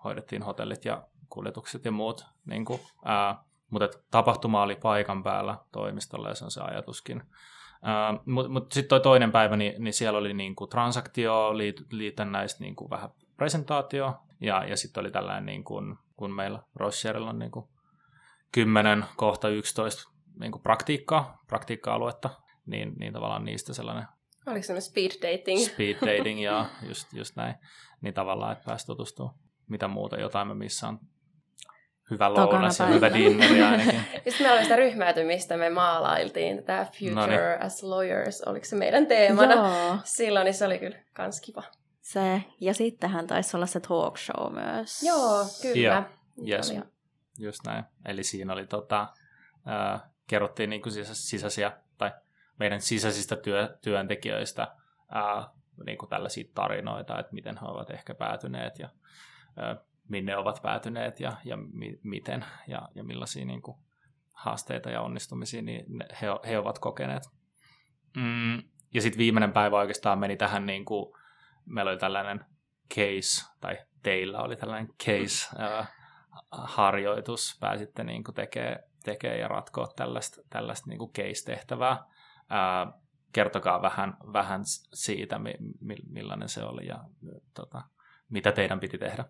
hoidettiin 0.05 0.43
hotellit 0.43 0.84
ja 0.84 1.02
kuljetukset 1.28 1.84
ja 1.84 1.90
muut. 1.90 2.26
Niin 2.44 2.64
kuin, 2.64 2.81
ää, 3.05 3.44
mutta 3.70 3.88
tapahtuma 4.11 4.62
oli 4.62 4.76
paikan 4.76 5.22
päällä 5.22 5.58
toimistolla 5.72 6.28
ja 6.28 6.34
se 6.34 6.44
on 6.44 6.50
se 6.50 6.61
ajatuskin. 6.61 7.23
Uh, 7.82 8.23
mutta 8.26 8.52
mut 8.52 8.73
sitten 8.73 8.88
toi 8.88 9.00
toinen 9.00 9.32
päivä, 9.32 9.56
niin, 9.56 9.84
niin 9.84 9.94
siellä 9.94 10.19
oli 10.19 10.34
niinku 10.34 10.66
transaktio, 10.66 11.56
liit, 11.56 11.81
liitännäistä 11.90 12.64
niinku 12.64 12.90
vähän 12.90 13.11
presentaatio, 13.37 14.14
ja, 14.40 14.64
ja 14.64 14.76
sitten 14.76 15.00
oli 15.00 15.11
tällainen, 15.11 15.46
niinku, 15.46 15.81
kun 16.16 16.32
meillä 16.32 16.62
Rocherilla 16.75 17.31
on 17.31 17.38
niinku 17.38 17.69
10, 18.52 19.05
kohta 19.17 19.49
11 19.49 20.11
niinku 20.41 20.58
praktiikkaa, 20.58 21.38
praktiikka-aluetta, 21.47 22.30
niin, 22.66 22.92
niin 22.99 23.12
tavallaan 23.12 23.45
niistä 23.45 23.75
sellainen... 23.75 24.04
Oliko 24.47 24.62
se 24.62 24.80
speed 24.80 25.11
dating? 25.11 25.61
Speed 25.61 25.95
dating, 25.95 26.42
ja 26.49 26.66
just, 26.88 27.12
just 27.12 27.37
näin. 27.37 27.54
Niin 28.00 28.14
tavallaan, 28.14 28.52
että 28.52 28.64
pääsi 28.64 28.87
tutustumaan 28.87 29.35
mitä 29.69 29.88
muuta, 29.88 30.21
jotain 30.21 30.49
mä 30.49 30.54
missään 30.54 30.99
hyvä 32.11 32.35
lounas 32.35 32.78
ja 32.78 32.87
hyvä 32.87 33.12
dinneri 33.12 33.62
ainakin. 33.62 34.00
Sitten 34.14 34.35
meillä 34.38 34.54
oli 34.54 34.62
sitä 34.62 34.76
ryhmäytymistä, 34.76 35.57
me 35.57 35.71
maalailtiin 35.71 36.64
tämä 36.64 36.85
Future 36.85 37.14
Noniin. 37.14 37.62
as 37.62 37.83
Lawyers, 37.83 38.42
oliko 38.42 38.64
se 38.64 38.76
meidän 38.76 39.07
teemana 39.07 39.54
Joo. 39.54 39.99
silloin, 40.04 40.45
niin 40.45 40.54
se 40.54 40.66
oli 40.66 40.78
kyllä 40.78 40.97
kans 41.14 41.40
kiva. 41.40 41.62
Se, 42.00 42.42
ja 42.61 42.75
sittenhän 42.75 43.26
taisi 43.26 43.57
olla 43.57 43.66
se 43.66 43.80
talk 43.80 44.19
show 44.19 44.52
myös. 44.52 45.02
Joo, 45.02 45.45
kyllä. 45.62 46.02
Joo, 46.37 46.57
yes. 46.57 46.75
Just 47.42 47.61
näin. 47.66 47.85
Eli 48.04 48.25
siinä 48.25 48.52
oli 48.52 48.66
tota, 48.66 49.06
äh, 49.68 50.02
kerrottiin 50.26 50.70
niin 50.70 50.82
kuin 50.82 50.92
sisäisiä, 51.12 51.73
tai 51.99 52.12
meidän 52.59 52.80
sisäisistä 52.80 53.37
työ, 53.37 53.78
työntekijöistä 53.82 54.62
äh, 55.16 55.47
niin 55.87 55.99
kuin 55.99 56.11
tällaisia 56.11 56.44
tarinoita, 56.54 57.18
että 57.18 57.35
miten 57.35 57.59
he 57.62 57.66
ovat 57.66 57.90
ehkä 57.90 58.14
päätyneet 58.14 58.78
ja 58.78 58.88
äh, 59.62 59.78
minne 60.09 60.37
ovat 60.37 60.62
päätyneet 60.62 61.20
ja, 61.20 61.32
ja 61.44 61.56
mi, 61.56 61.99
miten 62.02 62.44
ja, 62.66 62.88
ja 62.94 63.04
millaisia 63.04 63.44
niin 63.44 63.62
kuin, 63.62 63.76
haasteita 64.32 64.90
ja 64.90 65.00
onnistumisia 65.00 65.62
niin 65.62 65.85
he, 66.23 66.26
he 66.49 66.59
ovat 66.59 66.78
kokeneet. 66.78 67.23
Mm, 68.16 68.62
ja 68.94 69.02
sitten 69.02 69.18
viimeinen 69.18 69.52
päivä 69.52 69.78
oikeastaan 69.78 70.18
meni 70.18 70.37
tähän, 70.37 70.66
niin 70.66 70.85
kuin, 70.85 71.14
meillä 71.66 71.90
oli 71.90 71.99
tällainen 71.99 72.44
case, 72.94 73.50
tai 73.61 73.78
teillä 74.02 74.42
oli 74.42 74.56
tällainen 74.56 74.92
case-harjoitus, 76.30 77.58
pääsitte 77.60 78.04
niin 78.04 78.25
kuin 78.25 78.34
tekee, 79.04 79.38
ja 79.38 79.49
ratkoa 79.49 79.88
tällaista, 79.96 80.42
tällaista 80.50 80.90
niin 80.90 80.99
case-tehtävää. 80.99 82.04
Ää, 82.49 82.92
kertokaa 83.32 83.82
vähän, 83.82 84.16
vähän 84.32 84.60
siitä, 84.92 85.38
mi, 85.38 85.54
millainen 86.10 86.49
se 86.49 86.64
oli 86.64 86.87
ja 86.87 87.04
tota, 87.54 87.82
mitä 88.30 88.52
teidän 88.52 88.80
piti 88.80 88.99
tehdä. 88.99 89.25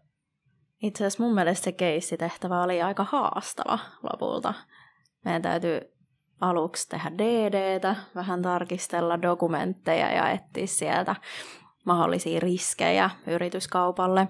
Itse 0.83 1.07
asiassa 1.07 1.23
mun 1.23 1.35
mielestä 1.35 1.65
se 1.65 1.73
keissitehtävä 1.73 2.63
oli 2.63 2.83
aika 2.83 3.05
haastava 3.05 3.79
lopulta. 4.03 4.55
Meidän 5.25 5.43
täytyy 5.43 5.81
aluksi 6.41 6.89
tehdä 6.89 7.11
DDtä, 7.19 7.97
vähän 8.15 8.43
tarkistella 8.43 9.23
dokumentteja 9.23 10.13
ja 10.13 10.31
etsiä 10.31 10.67
sieltä 10.67 11.17
mahdollisia 11.85 12.41
riskejä 12.41 13.11
yrityskaupalle. 13.27 14.29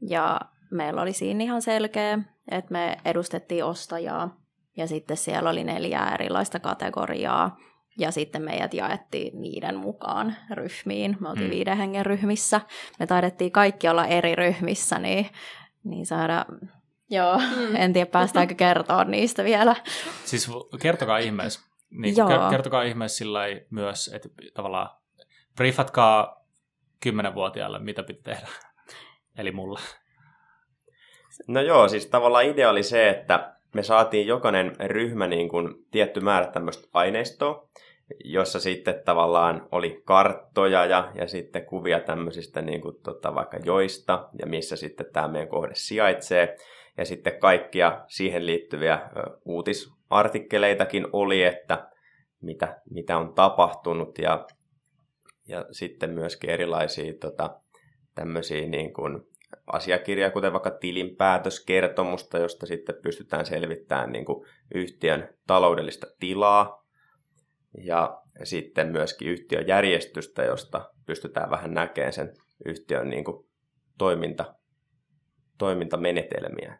Ja 0.00 0.40
meillä 0.70 1.02
oli 1.02 1.12
siinä 1.12 1.44
ihan 1.44 1.62
selkeä, 1.62 2.18
että 2.50 2.72
me 2.72 2.96
edustettiin 3.04 3.64
ostajaa 3.64 4.36
ja 4.76 4.86
sitten 4.86 5.16
siellä 5.16 5.50
oli 5.50 5.64
neljä 5.64 6.10
erilaista 6.14 6.60
kategoriaa 6.60 7.56
Ja 7.98 8.10
sitten 8.10 8.42
meidät 8.42 8.74
jaettiin 8.74 9.40
niiden 9.40 9.76
mukaan 9.76 10.36
ryhmiin. 10.50 11.16
Me 11.20 11.28
oltiin 11.28 11.46
mm. 11.46 11.50
viiden 11.50 11.76
hengen 11.76 12.06
ryhmissä. 12.06 12.60
Me 12.98 13.06
taidettiin 13.06 13.52
kaikki 13.52 13.88
olla 13.88 14.06
eri 14.06 14.34
ryhmissä, 14.34 14.98
niin, 14.98 15.30
niin 15.84 16.06
saada... 16.06 16.46
Joo, 17.10 17.38
mm. 17.38 17.76
en 17.76 17.92
tiedä 17.92 18.10
päästäänkö 18.10 18.54
kertoa 18.54 19.04
niistä 19.04 19.44
vielä. 19.44 19.76
Siis 20.24 20.50
kertokaa 20.80 21.18
ihmeessä. 21.18 21.60
Niin, 21.90 22.14
kertokaa 22.50 22.82
ihmeessä 22.82 23.18
sillä 23.18 23.40
myös, 23.70 24.10
että 24.14 24.28
tavallaan 24.54 24.90
briefatkaa 25.56 26.44
kymmenenvuotiaalle, 27.00 27.78
mitä 27.78 28.02
pitää 28.02 28.34
tehdä. 28.34 28.48
Eli 29.38 29.52
mulla. 29.52 29.80
No 31.48 31.60
joo, 31.60 31.88
siis 31.88 32.06
tavallaan 32.06 32.44
idea 32.44 32.70
oli 32.70 32.82
se, 32.82 33.08
että 33.08 33.56
me 33.74 33.82
saatiin 33.82 34.26
jokainen 34.26 34.76
ryhmä 34.80 35.26
niin 35.26 35.48
kuin 35.48 35.86
tietty 35.90 36.20
määrä 36.20 36.46
tämmöistä 36.46 36.88
aineistoa, 36.92 37.68
jossa 38.24 38.60
sitten 38.60 39.02
tavallaan 39.04 39.68
oli 39.72 40.02
karttoja 40.04 40.86
ja, 40.86 41.12
ja 41.14 41.28
sitten 41.28 41.66
kuvia 41.66 42.00
tämmöisistä 42.00 42.62
niin 42.62 42.80
kuin, 42.80 42.96
tota, 43.02 43.34
vaikka 43.34 43.58
joista 43.64 44.28
ja 44.38 44.46
missä 44.46 44.76
sitten 44.76 45.06
tämä 45.12 45.28
meidän 45.28 45.48
kohde 45.48 45.74
sijaitsee. 45.74 46.56
Ja 46.98 47.04
sitten 47.04 47.38
kaikkia 47.38 48.04
siihen 48.06 48.46
liittyviä 48.46 49.10
uutisartikkeleitakin 49.44 51.06
oli, 51.12 51.42
että 51.42 51.90
mitä, 52.40 52.80
mitä 52.90 53.16
on 53.16 53.34
tapahtunut 53.34 54.18
ja, 54.18 54.46
ja 55.48 55.64
sitten 55.70 56.10
myöskin 56.10 56.50
erilaisia 56.50 57.12
tota, 57.20 57.60
tämmöisiä 58.14 58.68
niin 58.68 58.92
kuin 58.92 59.26
asiakirjaa, 59.66 60.30
kuten 60.30 60.52
vaikka 60.52 60.70
tilinpäätöskertomusta, 60.70 62.38
josta 62.38 62.66
sitten 62.66 62.94
pystytään 63.02 63.46
selvittämään 63.46 64.12
niin 64.12 64.24
kuin 64.24 64.46
yhtiön 64.74 65.28
taloudellista 65.46 66.06
tilaa 66.20 66.86
ja 67.84 68.22
sitten 68.44 68.88
myöskin 68.88 69.28
yhtiön 69.28 69.66
järjestystä, 69.66 70.44
josta 70.44 70.90
pystytään 71.06 71.50
vähän 71.50 71.74
näkemään 71.74 72.12
sen 72.12 72.32
yhtiön 72.64 73.10
niin 73.10 73.24
kuin 73.24 73.46
toiminta, 73.98 74.54
toimintamenetelmiä. 75.58 76.78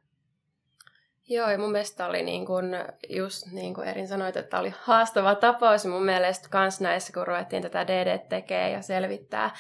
Joo, 1.29 1.51
ja 1.51 1.59
mun 1.59 1.73
mielestä 1.73 2.07
oli 2.07 2.23
niin 2.23 2.47
kuin, 2.47 2.65
just 3.09 3.47
niin 3.53 3.75
kuin 3.75 3.89
Erin 3.89 4.09
sanoi, 4.09 4.33
että 4.35 4.59
oli 4.59 4.73
haastava 4.81 5.35
tapaus. 5.35 5.87
Mun 5.87 6.05
mielestä 6.05 6.49
kans 6.49 6.81
näissä, 6.81 7.13
kun 7.13 7.27
ruvettiin 7.27 7.63
tätä 7.63 7.87
DD 7.87 8.19
tekee 8.19 8.71
ja 8.71 8.83
selvittää, 8.83 9.51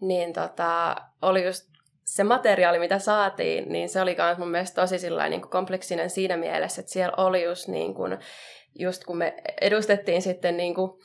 niin 0.00 0.32
tota, 0.32 0.96
oli 1.22 1.44
just 1.44 1.73
se 2.04 2.24
materiaali, 2.24 2.78
mitä 2.78 2.98
saatiin, 2.98 3.68
niin 3.68 3.88
se 3.88 4.00
oli 4.00 4.16
myös 4.18 4.38
mun 4.38 4.50
mielestä 4.50 4.80
tosi 4.80 4.96
niin 5.28 5.40
kuin 5.40 5.50
kompleksinen 5.50 6.10
siinä 6.10 6.36
mielessä, 6.36 6.80
että 6.80 6.92
siellä 6.92 7.14
oli 7.16 7.44
just, 7.44 7.68
niin 7.68 7.94
kuin, 7.94 8.18
just 8.78 9.04
kun 9.04 9.16
me 9.16 9.34
edustettiin 9.60 10.22
sitten 10.22 10.56
niin 10.56 10.74
kuin 10.74 11.00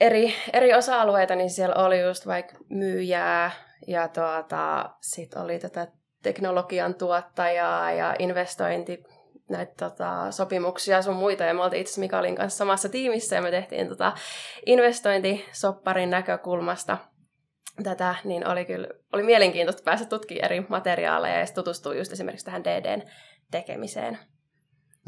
eri, 0.00 0.34
eri 0.52 0.74
osa-alueita, 0.74 1.34
niin 1.34 1.50
siellä 1.50 1.84
oli 1.84 2.00
just 2.00 2.26
vaikka 2.26 2.54
myyjää 2.68 3.50
ja 3.86 4.08
tuota, 4.08 4.90
sitten 5.00 5.42
oli 5.42 5.58
tätä 5.58 5.86
teknologian 6.22 6.94
tuottajaa 6.94 7.92
ja 7.92 8.14
investointi 8.18 9.04
näitä 9.48 9.72
tota, 9.78 10.30
sopimuksia 10.30 11.02
sun 11.02 11.16
muita, 11.16 11.44
ja 11.44 11.54
me 11.54 11.62
oltiin 11.62 11.80
itse 11.80 12.00
Mikalin 12.00 12.36
kanssa 12.36 12.56
samassa 12.56 12.88
tiimissä, 12.88 13.36
ja 13.36 13.42
me 13.42 13.50
tehtiin 13.50 13.88
tota, 13.88 14.12
investointisopparin 14.66 16.10
näkökulmasta 16.10 16.98
tätä, 17.82 18.14
niin 18.24 18.46
oli 18.46 18.64
kyllä 18.64 18.88
oli 19.12 19.22
mielenkiintoista 19.22 19.82
päästä 19.82 20.06
tutkimaan 20.08 20.44
eri 20.44 20.66
materiaaleja 20.68 21.40
ja 21.40 21.46
tutustua 21.54 21.94
just 21.94 22.12
esimerkiksi 22.12 22.46
tähän 22.46 22.64
DDn 22.64 23.02
tekemiseen. 23.50 24.18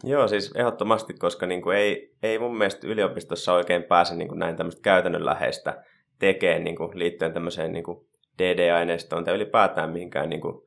Joo, 0.05 0.29
siis 0.29 0.53
ehdottomasti, 0.55 1.15
koska 1.15 1.47
niin 1.47 1.63
kuin 1.63 1.77
ei, 1.77 2.17
ei 2.23 2.39
mun 2.39 2.59
mielestä 2.59 2.87
yliopistossa 2.87 3.53
oikein 3.53 3.83
pääse 3.83 4.15
niin 4.17 4.29
kuin 4.29 4.39
näin 4.39 4.57
tämmöistä 4.57 4.83
käytännönläheistä 4.83 5.85
tekemään 6.19 6.65
niin 6.65 6.77
kuin 6.77 6.99
liittyen 6.99 7.33
tämmöiseen 7.33 7.73
niin 7.73 7.85
kuin 7.85 8.07
DD-aineistoon 8.39 9.25
tai 9.25 9.35
ylipäätään 9.35 9.91
mihinkään 9.91 10.31
niin 10.31 10.41
kuin, 10.41 10.67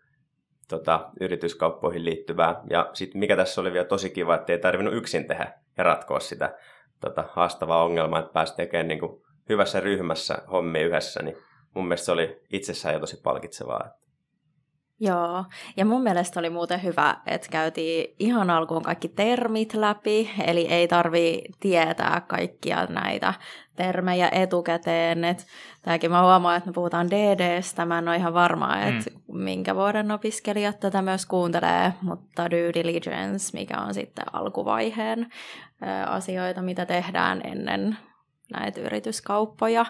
tota, 0.69 1.09
yrityskauppoihin 1.21 2.05
liittyvää. 2.05 2.61
Ja 2.69 2.89
sitten 2.93 3.19
mikä 3.19 3.35
tässä 3.35 3.61
oli 3.61 3.73
vielä 3.73 3.85
tosi 3.85 4.09
kiva, 4.09 4.35
että 4.35 4.53
ei 4.53 4.59
tarvinnut 4.59 4.93
yksin 4.93 5.27
tehdä 5.27 5.53
ja 5.77 5.83
ratkoa 5.83 6.19
sitä 6.19 6.55
tota, 7.01 7.25
haastavaa 7.29 7.83
ongelmaa, 7.83 8.19
että 8.19 8.33
pääsi 8.33 8.55
tekemään 8.55 8.87
niin 8.87 8.99
kuin, 8.99 9.21
hyvässä 9.49 9.79
ryhmässä 9.79 10.37
hommia 10.51 10.85
yhdessä, 10.85 11.23
niin 11.23 11.37
mun 11.75 11.87
mielestä 11.87 12.05
se 12.05 12.11
oli 12.11 12.41
itsessään 12.51 12.93
jo 12.93 12.99
tosi 12.99 13.17
palkitsevaa. 13.23 13.89
Joo, 15.01 15.45
ja 15.77 15.85
mun 15.85 16.03
mielestä 16.03 16.39
oli 16.39 16.49
muuten 16.49 16.83
hyvä, 16.83 17.17
että 17.25 17.47
käytiin 17.51 18.15
ihan 18.19 18.49
alkuun 18.49 18.83
kaikki 18.83 19.07
termit 19.07 19.73
läpi, 19.73 20.29
eli 20.47 20.67
ei 20.67 20.87
tarvi 20.87 21.41
tietää 21.59 22.21
kaikkia 22.27 22.85
näitä 22.85 23.33
termejä 23.75 24.29
etukäteen. 24.31 25.23
Et 25.23 25.47
tämäkin 25.81 26.11
mä 26.11 26.23
huomaan, 26.23 26.57
että 26.57 26.69
me 26.69 26.73
puhutaan 26.73 27.09
DDstä, 27.11 27.85
mä 27.85 27.97
en 27.97 28.07
ole 28.07 28.15
ihan 28.15 28.33
varma, 28.33 28.79
että 28.79 29.11
mm. 29.11 29.37
minkä 29.37 29.75
vuoden 29.75 30.11
opiskelijat 30.11 30.79
tätä 30.79 31.01
myös 31.01 31.25
kuuntelee, 31.25 31.93
mutta 32.01 32.51
due 32.51 32.73
diligence, 32.73 33.57
mikä 33.57 33.77
on 33.77 33.93
sitten 33.93 34.25
alkuvaiheen 34.33 35.27
asioita, 36.07 36.61
mitä 36.61 36.85
tehdään 36.85 37.41
ennen 37.43 37.97
näitä 38.51 38.81
yrityskauppoja. 38.81 39.85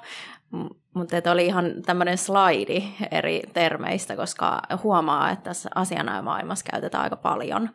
Mutta 0.93 1.31
oli 1.31 1.45
ihan 1.45 1.65
tämmöinen 1.85 2.17
slaidi 2.17 2.83
eri 3.11 3.41
termeistä, 3.53 4.15
koska 4.15 4.61
huomaa, 4.83 5.31
että 5.31 5.43
tässä 5.43 5.69
asianajamaailmassa 5.75 6.65
käytetään 6.71 7.03
aika 7.03 7.15
paljon 7.15 7.69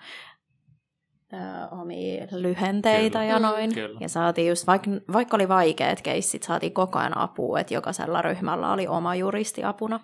ö, 1.32 1.36
omia 1.70 2.26
lyhenteitä 2.30 3.18
kyllä. 3.18 3.32
ja 3.32 3.38
noin. 3.38 3.74
Kyllä. 3.74 3.98
Ja 4.00 4.08
saatiin 4.08 4.48
just, 4.48 4.66
vaikka, 4.66 4.90
vaikka 5.12 5.36
oli 5.36 5.48
vaikeat 5.48 6.00
keissit, 6.00 6.42
saatiin 6.42 6.72
koko 6.72 6.98
ajan 6.98 7.18
apua, 7.18 7.60
että 7.60 7.74
jokaisella 7.74 8.22
ryhmällä 8.22 8.72
oli 8.72 8.86
oma 8.86 9.14
juristi 9.14 9.64
apuna. 9.64 10.00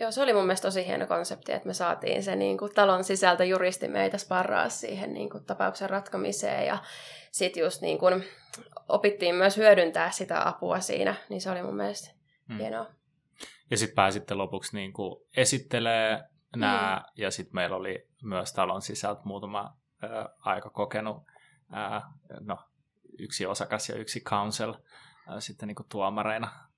Joo, 0.00 0.10
se 0.10 0.22
oli 0.22 0.32
mun 0.32 0.46
mielestä 0.46 0.68
tosi 0.68 0.86
hieno 0.86 1.06
konsepti, 1.06 1.52
että 1.52 1.66
me 1.66 1.74
saatiin 1.74 2.22
se 2.22 2.36
niin 2.36 2.58
kuin, 2.58 2.74
talon 2.74 3.04
sisältä 3.04 3.44
juristi 3.44 3.88
meitä 3.88 4.18
sparraa 4.18 4.68
siihen 4.68 5.14
niin 5.14 5.30
kuin, 5.30 5.44
tapauksen 5.44 5.90
ratkomiseen 5.90 6.66
ja 6.66 6.78
sitten 7.30 7.62
just 7.62 7.82
niin 7.82 7.98
kuin, 7.98 8.24
opittiin 8.88 9.34
myös 9.34 9.56
hyödyntää 9.56 10.10
sitä 10.10 10.48
apua 10.48 10.80
siinä, 10.80 11.14
niin 11.28 11.40
se 11.40 11.50
oli 11.50 11.62
mun 11.62 11.76
mielestä 11.76 12.14
hmm. 12.48 12.58
hienoa. 12.58 12.86
Ja 13.70 13.76
sitten 13.76 13.94
pääsitte 13.94 14.34
lopuksi 14.34 14.76
niin 14.76 14.92
kuin 14.92 15.26
esittelee 15.36 16.22
nämä, 16.56 17.02
hmm. 17.04 17.22
ja 17.22 17.30
sitten 17.30 17.54
meillä 17.54 17.76
oli 17.76 18.08
myös 18.22 18.52
talon 18.52 18.82
sisältä 18.82 19.20
muutama 19.24 19.76
ää, 20.02 20.28
aika 20.38 20.70
kokenut, 20.70 21.16
ää, 21.72 22.02
no, 22.40 22.58
yksi 23.18 23.46
osakas 23.46 23.88
ja 23.88 23.94
yksi 23.94 24.20
council 24.20 24.74
ää, 25.28 25.40
sitten 25.40 25.66
niin 25.66 25.76
kuin 25.76 25.88
tuomareina 25.88 26.69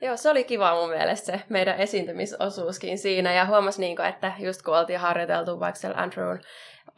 Joo, 0.00 0.16
se 0.16 0.30
oli 0.30 0.44
kiva 0.44 0.74
mun 0.74 0.88
mielestä 0.88 1.26
se 1.26 1.40
meidän 1.48 1.78
esiintymisosuuskin 1.78 2.98
siinä. 2.98 3.32
Ja 3.32 3.46
huomasi, 3.46 3.80
niin 3.80 3.96
kuin, 3.96 4.08
että 4.08 4.32
just 4.38 4.62
kun 4.62 4.78
oltiin 4.78 4.98
harjoiteltu 4.98 5.60
vaikka 5.60 5.80
siellä 5.80 6.02
Andrewn 6.02 6.40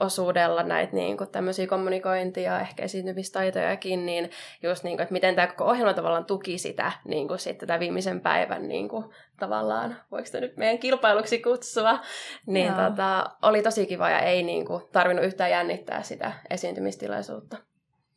osuudella 0.01 0.63
näitä 0.63 0.97
niin 0.97 1.17
kuin, 1.17 1.31
tämmöisiä 1.31 1.67
kommunikointia, 1.67 2.61
ehkä 2.61 2.83
esiintymistaitojakin, 2.83 4.07
niin 4.07 4.31
just 4.63 4.85
niin 4.85 4.97
kuin, 4.97 5.03
että 5.03 5.13
miten 5.13 5.35
tämä 5.35 5.47
koko 5.47 5.65
ohjelma 5.65 5.95
tavallaan 5.95 6.25
tuki 6.25 6.59
sitä, 6.59 6.93
niin 7.05 7.29
kuin, 7.29 7.39
sitten 7.39 7.69
tätä 7.69 7.81
viimeisen 7.81 8.21
päivän 8.21 8.69
niin 8.69 8.89
kuin, 8.89 9.05
tavallaan, 9.39 9.97
voiko 10.11 10.27
sitä 10.27 10.41
nyt 10.41 10.57
meidän 10.57 10.79
kilpailuksi 10.79 11.39
kutsua, 11.39 11.99
niin 12.47 12.75
tota, 12.75 13.31
oli 13.43 13.63
tosi 13.63 13.87
kiva 13.87 14.11
ja 14.11 14.21
ei 14.21 14.43
niin 14.43 14.65
kuin, 14.67 14.83
tarvinnut 14.93 15.25
yhtään 15.25 15.51
jännittää 15.51 16.03
sitä 16.03 16.33
esiintymistilaisuutta. 16.51 17.57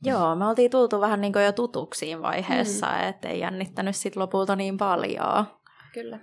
Joo, 0.03 0.35
me 0.35 0.47
oltiin 0.47 0.71
tultu 0.71 1.01
vähän 1.01 1.21
niin 1.21 1.33
kuin 1.33 1.45
jo 1.45 1.51
tutuksiin 1.51 2.21
vaiheessa, 2.21 2.87
mm. 2.87 3.09
ettei 3.09 3.39
jännittänyt 3.39 3.95
sit 3.95 4.15
lopulta 4.15 4.55
niin 4.55 4.77
paljon. 4.77 5.45
Kyllä. 5.93 6.19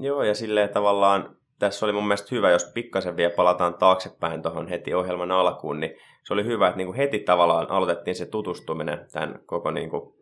Joo, 0.00 0.22
ja 0.22 0.34
silleen 0.34 0.68
tavallaan 0.68 1.36
tässä 1.58 1.86
oli 1.86 1.92
mun 1.92 2.06
mielestä 2.06 2.28
hyvä, 2.30 2.50
jos 2.50 2.70
pikkasen 2.74 3.16
vielä 3.16 3.34
palataan 3.36 3.74
taaksepäin 3.74 4.42
tuohon 4.42 4.68
heti 4.68 4.94
ohjelman 4.94 5.30
alkuun, 5.30 5.80
niin 5.80 5.96
se 6.24 6.34
oli 6.34 6.44
hyvä, 6.44 6.68
että 6.68 6.76
niin 6.76 6.86
kuin 6.86 6.96
heti 6.96 7.18
tavallaan 7.18 7.70
aloitettiin 7.70 8.14
se 8.14 8.26
tutustuminen 8.26 9.06
tämän 9.12 9.38
koko 9.46 9.70
niin 9.70 9.90
kuin, 9.90 10.14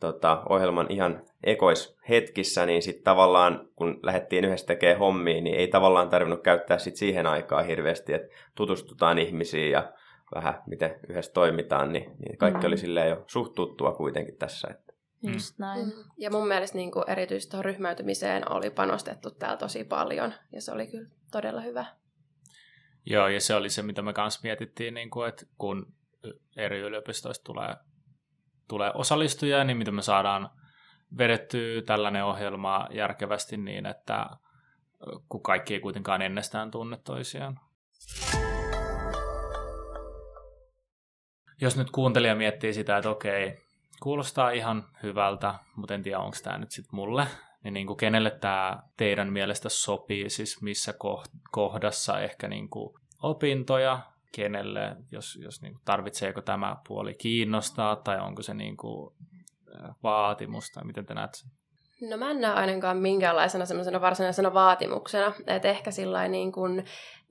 tota, 0.00 0.42
ohjelman 0.48 0.86
ihan 0.90 1.22
ekoishetkissä, 1.44 2.66
niin 2.66 2.82
sitten 2.82 3.04
tavallaan 3.04 3.68
kun 3.76 4.00
lähdettiin 4.02 4.44
yhdessä 4.44 4.66
tekemään 4.66 4.98
hommia, 4.98 5.40
niin 5.40 5.56
ei 5.56 5.68
tavallaan 5.68 6.08
tarvinnut 6.08 6.42
käyttää 6.42 6.78
sit 6.78 6.96
siihen 6.96 7.26
aikaa 7.26 7.62
hirveästi, 7.62 8.12
että 8.12 8.28
tutustutaan 8.54 9.18
ihmisiin 9.18 9.70
ja 9.70 9.92
vähän 10.34 10.62
miten 10.66 11.00
yhdessä 11.08 11.32
toimitaan, 11.32 11.92
niin, 11.92 12.12
niin 12.18 12.38
kaikki 12.38 12.60
mm. 12.60 12.66
oli 12.66 12.78
silleen 12.78 13.10
jo 13.10 13.24
suht 13.26 13.54
tuttua 13.54 13.92
kuitenkin 13.92 14.36
tässä. 14.36 14.68
Että. 14.70 14.92
Just 15.22 15.58
näin. 15.58 15.86
Mm. 15.86 15.92
Ja 16.18 16.30
mun 16.30 16.48
mielestä 16.48 16.78
niin 16.78 16.90
kuin 16.90 17.10
erityisesti 17.10 17.50
tuohon 17.50 17.64
ryhmäytymiseen 17.64 18.52
oli 18.52 18.70
panostettu 18.70 19.30
täällä 19.30 19.56
tosi 19.56 19.84
paljon, 19.84 20.32
ja 20.52 20.60
se 20.60 20.72
oli 20.72 20.86
kyllä 20.86 21.08
todella 21.32 21.60
hyvä. 21.60 21.86
Joo, 23.06 23.28
ja 23.28 23.40
se 23.40 23.54
oli 23.54 23.70
se, 23.70 23.82
mitä 23.82 24.02
me 24.02 24.12
kanssa 24.12 24.40
mietittiin, 24.42 24.94
niin 24.94 25.10
kuin, 25.10 25.28
että 25.28 25.46
kun 25.58 25.94
eri 26.56 26.80
yliopistoista 26.80 27.44
tulee, 27.44 27.74
tulee 28.68 28.90
osallistujia, 28.94 29.64
niin 29.64 29.76
miten 29.76 29.94
me 29.94 30.02
saadaan 30.02 30.50
vedettyä 31.18 31.82
tällainen 31.82 32.24
ohjelma 32.24 32.88
järkevästi 32.90 33.56
niin, 33.56 33.86
että 33.86 34.26
kun 35.28 35.42
kaikki 35.42 35.74
ei 35.74 35.80
kuitenkaan 35.80 36.22
ennestään 36.22 36.70
tunne 36.70 36.98
toisiaan. 37.04 37.60
Jos 41.64 41.76
nyt 41.76 41.90
kuuntelija 41.90 42.34
miettii 42.34 42.74
sitä, 42.74 42.96
että 42.96 43.10
okei, 43.10 43.56
kuulostaa 44.02 44.50
ihan 44.50 44.84
hyvältä, 45.02 45.54
mutta 45.76 45.94
en 45.94 46.02
tiedä, 46.02 46.18
onko 46.18 46.36
tämä 46.42 46.58
nyt 46.58 46.70
sitten 46.70 46.96
mulle. 46.96 47.26
Niin, 47.62 47.74
niin 47.74 47.86
kuin 47.86 47.96
kenelle 47.96 48.30
tämä 48.30 48.82
teidän 48.96 49.32
mielestä 49.32 49.68
sopii, 49.68 50.30
siis 50.30 50.62
missä 50.62 50.94
kohdassa 51.50 52.20
ehkä 52.20 52.48
niin 52.48 52.68
kuin 52.68 52.94
opintoja, 53.22 54.00
kenelle, 54.32 54.96
jos, 55.12 55.38
jos 55.42 55.62
niin 55.62 55.72
kuin 55.72 55.82
tarvitseeko 55.84 56.40
tämä 56.40 56.76
puoli 56.88 57.14
kiinnostaa, 57.14 57.96
tai 57.96 58.20
onko 58.20 58.42
se 58.42 58.54
niin 58.54 58.76
kuin 58.76 59.14
vaatimus, 60.02 60.70
tai 60.70 60.84
miten 60.84 61.06
te 61.06 61.14
näette 61.14 61.38
No 62.00 62.16
mä 62.16 62.30
en 62.30 62.40
näe 62.40 62.52
ainakaan 62.52 62.96
minkäänlaisena 62.96 63.66
semmoisena 63.66 64.00
varsinaisena 64.00 64.54
vaatimuksena, 64.54 65.32
että 65.46 65.68
ehkä 65.68 65.90
sillä 65.90 66.28
niin 66.28 66.52
kuin 66.52 66.84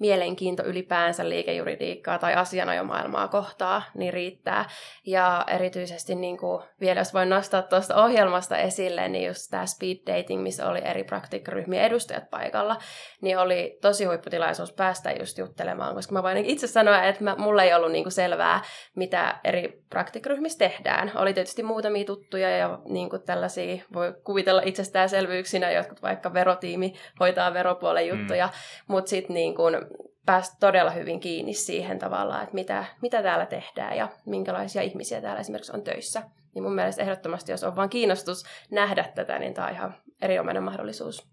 mielenkiinto 0.04 0.64
ylipäänsä 0.66 1.30
liikejuridiikkaa 1.30 2.20
tai 2.20 2.34
asianajomaailmaa 2.34 3.28
kohtaa, 3.28 3.84
niin 3.94 4.14
riittää. 4.14 4.70
Ja 5.06 5.46
erityisesti 5.48 6.16
niin 6.16 6.38
kuin, 6.38 6.64
vielä 6.82 7.00
jos 7.00 7.14
voin 7.14 7.30
nostaa 7.30 7.62
tuosta 7.62 8.04
ohjelmasta 8.04 8.58
esille, 8.58 9.08
niin 9.08 9.28
just 9.28 9.48
tämä 9.52 9.66
speed 9.66 9.98
dating, 10.08 10.44
missä 10.44 10.70
oli 10.70 10.82
eri 10.84 11.04
praktiikkaryhmien 11.04 11.84
edustajat 11.84 12.30
paikalla, 12.30 12.78
niin 13.22 13.38
oli 13.38 13.78
tosi 13.82 14.06
huipputilaisuus 14.06 14.74
päästä 14.74 15.12
just 15.12 15.38
juttelemaan, 15.38 15.96
koska 15.96 16.14
mä 16.14 16.24
voin 16.24 16.46
itse 16.46 16.68
sanoa, 16.68 17.04
että 17.04 17.24
mä, 17.24 17.36
mulla 17.38 17.64
ei 17.64 17.74
ollut 17.74 17.92
niin 17.92 18.04
kuin 18.04 18.14
selvää, 18.14 18.62
mitä 18.96 19.40
eri 19.44 19.84
praktiikkaryhmissä 19.90 20.60
tehdään. 20.60 21.12
Oli 21.16 21.34
tietysti 21.34 21.64
muutamia 21.64 22.06
tuttuja 22.06 22.58
ja 22.58 22.80
niin 22.86 23.10
kuin 23.10 23.22
tällaisia, 23.22 23.84
voi 23.94 24.14
kuvitella 24.24 24.62
itsestäänselvyyksinä, 24.66 25.72
jotkut 25.72 26.02
vaikka 26.02 26.34
verotiimi 26.34 26.94
hoitaa 27.20 27.54
veropuolen 27.54 28.08
juttuja, 28.08 28.48
mm. 28.48 28.54
mutta 28.88 29.10
sitten 29.10 29.34
niin 29.34 29.56
kuin 29.56 29.76
päästä 30.26 30.58
todella 30.60 30.92
hyvin 30.92 31.20
kiinni 31.20 31.54
siihen 31.54 32.00
tavallaan, 32.00 32.44
että 32.44 32.56
mitä, 32.56 32.86
mitä 33.02 33.24
täällä 33.24 33.46
tehdään 33.46 33.98
ja 33.98 34.10
minkälaisia 34.26 34.82
ihmisiä 34.82 35.22
täällä 35.22 35.40
esimerkiksi 35.40 35.72
on 35.76 35.84
töissä. 35.84 36.24
Niin 36.56 36.64
mun 36.64 36.76
mielestä 36.76 37.02
ehdottomasti, 37.02 37.52
jos 37.52 37.64
on 37.64 37.76
vain 37.76 37.90
kiinnostus 37.90 38.44
nähdä 38.72 39.06
tätä, 39.16 39.40
niin 39.40 39.54
tämä 39.54 39.68
on 39.68 39.74
ihan 39.74 39.96
erinomainen 40.22 40.64
mahdollisuus. 40.64 41.28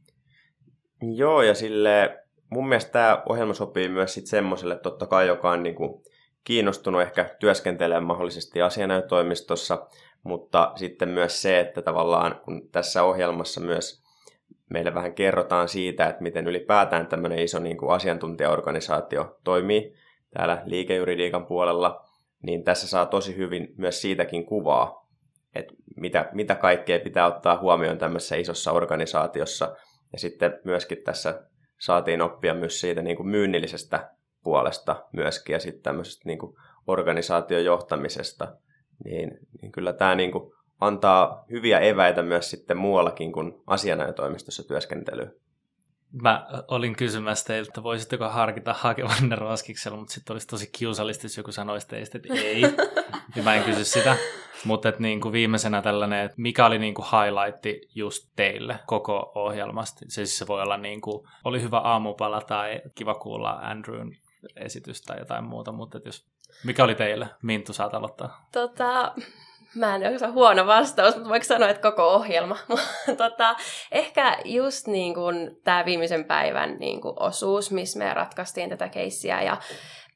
Joo, 1.02 1.42
ja 1.42 1.54
sille 1.54 2.24
mun 2.50 2.68
mielestä 2.68 2.92
tämä 2.92 3.22
ohjelma 3.28 3.54
sopii 3.54 3.88
myös 3.88 4.14
sitten 4.14 4.30
semmoiselle, 4.30 4.76
totta 4.76 5.06
kai, 5.06 5.26
joka 5.26 5.50
on 5.50 5.62
niin 5.62 5.74
kuin 5.74 6.02
kiinnostunut 6.44 7.02
ehkä 7.02 7.36
työskentelemään 7.40 8.04
mahdollisesti 8.04 8.62
asianajotoimistossa, 8.62 9.86
mutta 10.22 10.72
sitten 10.76 11.08
myös 11.08 11.42
se, 11.42 11.60
että 11.60 11.82
tavallaan 11.82 12.40
kun 12.44 12.68
tässä 12.72 13.02
ohjelmassa 13.02 13.60
myös 13.60 13.99
meille 14.70 14.94
vähän 14.94 15.14
kerrotaan 15.14 15.68
siitä, 15.68 16.06
että 16.06 16.22
miten 16.22 16.46
ylipäätään 16.46 17.06
tämmöinen 17.06 17.38
iso 17.38 17.58
niin 17.58 17.76
kuin 17.76 17.92
asiantuntijaorganisaatio 17.92 19.38
toimii 19.44 19.94
täällä 20.34 20.62
liikejuridiikan 20.64 21.46
puolella, 21.46 22.06
niin 22.42 22.64
tässä 22.64 22.88
saa 22.88 23.06
tosi 23.06 23.36
hyvin 23.36 23.74
myös 23.76 24.02
siitäkin 24.02 24.46
kuvaa, 24.46 25.08
että 25.54 25.74
mitä, 25.96 26.28
mitä 26.32 26.54
kaikkea 26.54 27.00
pitää 27.00 27.26
ottaa 27.26 27.60
huomioon 27.60 27.98
tämmöisessä 27.98 28.36
isossa 28.36 28.72
organisaatiossa. 28.72 29.76
Ja 30.12 30.18
sitten 30.18 30.60
myöskin 30.64 30.98
tässä 31.04 31.42
saatiin 31.78 32.22
oppia 32.22 32.54
myös 32.54 32.80
siitä 32.80 33.02
niin 33.02 33.16
kuin 33.16 33.28
myynnillisestä 33.28 34.10
puolesta 34.44 35.06
myöskin 35.12 35.52
ja 35.52 35.60
sitten 35.60 35.82
tämmöisestä 35.82 36.22
niin 36.26 36.38
kuin 36.38 36.56
organisaation 36.86 37.64
johtamisesta. 37.64 38.56
Niin, 39.04 39.38
niin 39.62 39.72
kyllä 39.72 39.92
tämä 39.92 40.14
niin 40.14 40.32
kuin 40.32 40.52
antaa 40.80 41.44
hyviä 41.50 41.78
eväitä 41.78 42.22
myös 42.22 42.50
sitten 42.50 42.76
muuallakin 42.76 43.32
kuin 43.32 43.62
asianajotoimistossa 43.66 44.68
työskentelyyn. 44.68 45.32
Mä 46.22 46.46
olin 46.68 46.96
kysymässä 46.96 47.46
teiltä, 47.46 47.68
että 47.68 47.82
voisitteko 47.82 48.28
harkita 48.28 48.74
hakevanne 48.78 49.36
roskiksella, 49.36 49.98
mutta 49.98 50.14
sitten 50.14 50.34
olisi 50.34 50.46
tosi 50.46 50.70
kiusallista, 50.72 51.24
jos 51.24 51.36
joku 51.36 51.52
sanoisi 51.52 51.88
teistä, 51.88 52.18
että 52.18 52.34
ei. 52.34 52.62
niin 53.34 53.44
mä 53.44 53.54
en 53.54 53.64
kysy 53.64 53.84
sitä. 53.84 54.16
Mutta 54.64 54.92
niin 54.98 55.20
kuin 55.20 55.32
viimeisenä 55.32 55.82
tällainen, 55.82 56.24
että 56.24 56.34
mikä 56.36 56.66
oli 56.66 56.78
niin 56.78 56.94
kuin 56.94 57.06
highlight 57.06 57.86
just 57.94 58.28
teille 58.36 58.78
koko 58.86 59.32
ohjelmasta? 59.34 60.00
Se 60.00 60.14
siis 60.14 60.38
se 60.38 60.46
voi 60.46 60.62
olla 60.62 60.76
niin 60.76 61.00
kuin, 61.00 61.28
oli 61.44 61.62
hyvä 61.62 61.78
aamupala 61.78 62.40
tai 62.40 62.80
kiva 62.94 63.14
kuulla 63.14 63.50
Andrewn 63.50 64.12
esitys 64.56 65.02
tai 65.02 65.18
jotain 65.18 65.44
muuta, 65.44 65.72
mutta 65.72 66.00
jos, 66.04 66.26
mikä 66.64 66.84
oli 66.84 66.94
teille? 66.94 67.28
Mintu, 67.42 67.72
saat 67.72 67.94
aloittaa. 67.94 68.48
Tota, 68.52 69.14
Mä 69.74 69.96
en 69.96 70.02
ole 70.02 70.32
huono 70.32 70.66
vastaus, 70.66 71.14
mutta 71.14 71.28
voiko 71.30 71.44
sanoa, 71.44 71.68
että 71.68 71.90
koko 71.90 72.08
ohjelma. 72.08 72.56
tota, 73.16 73.56
ehkä 73.92 74.38
just 74.44 74.86
niin 74.86 75.14
tämä 75.64 75.84
viimeisen 75.84 76.24
päivän 76.24 76.76
niin 76.78 77.00
kuin 77.00 77.14
osuus, 77.20 77.70
missä 77.70 77.98
me 77.98 78.14
ratkaistiin 78.14 78.70
tätä 78.70 78.88
keissiä 78.88 79.42
ja 79.42 79.56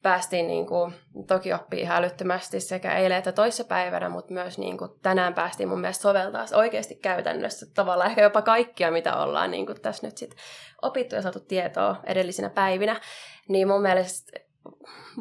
päästiin 0.05 0.47
niin 0.47 0.65
kuin, 0.65 0.93
toki 1.27 1.53
oppii 1.53 1.81
ihan 1.81 1.97
älyttömästi 1.97 2.59
sekä 2.59 2.97
eilen 2.97 3.17
että 3.17 3.33
päivänä, 3.67 4.09
mutta 4.09 4.33
myös 4.33 4.57
niin 4.57 4.77
kuin, 4.77 4.91
tänään 5.01 5.33
päästiin 5.33 5.69
mun 5.69 5.79
mielestä 5.79 6.01
soveltaa 6.01 6.45
oikeasti 6.53 6.95
käytännössä 6.95 7.65
tavallaan 7.73 8.09
ehkä 8.09 8.21
jopa 8.21 8.41
kaikkia, 8.41 8.91
mitä 8.91 9.15
ollaan 9.15 9.51
niin 9.51 9.65
kuin, 9.65 9.81
tässä 9.81 10.07
nyt 10.07 10.17
sit 10.17 10.35
opittu 10.81 11.15
ja 11.15 11.21
saatu 11.21 11.39
tietoa 11.39 11.95
edellisinä 12.03 12.49
päivinä. 12.49 13.01
Niin 13.47 13.67
mun 13.67 13.81
mielestä 13.81 14.39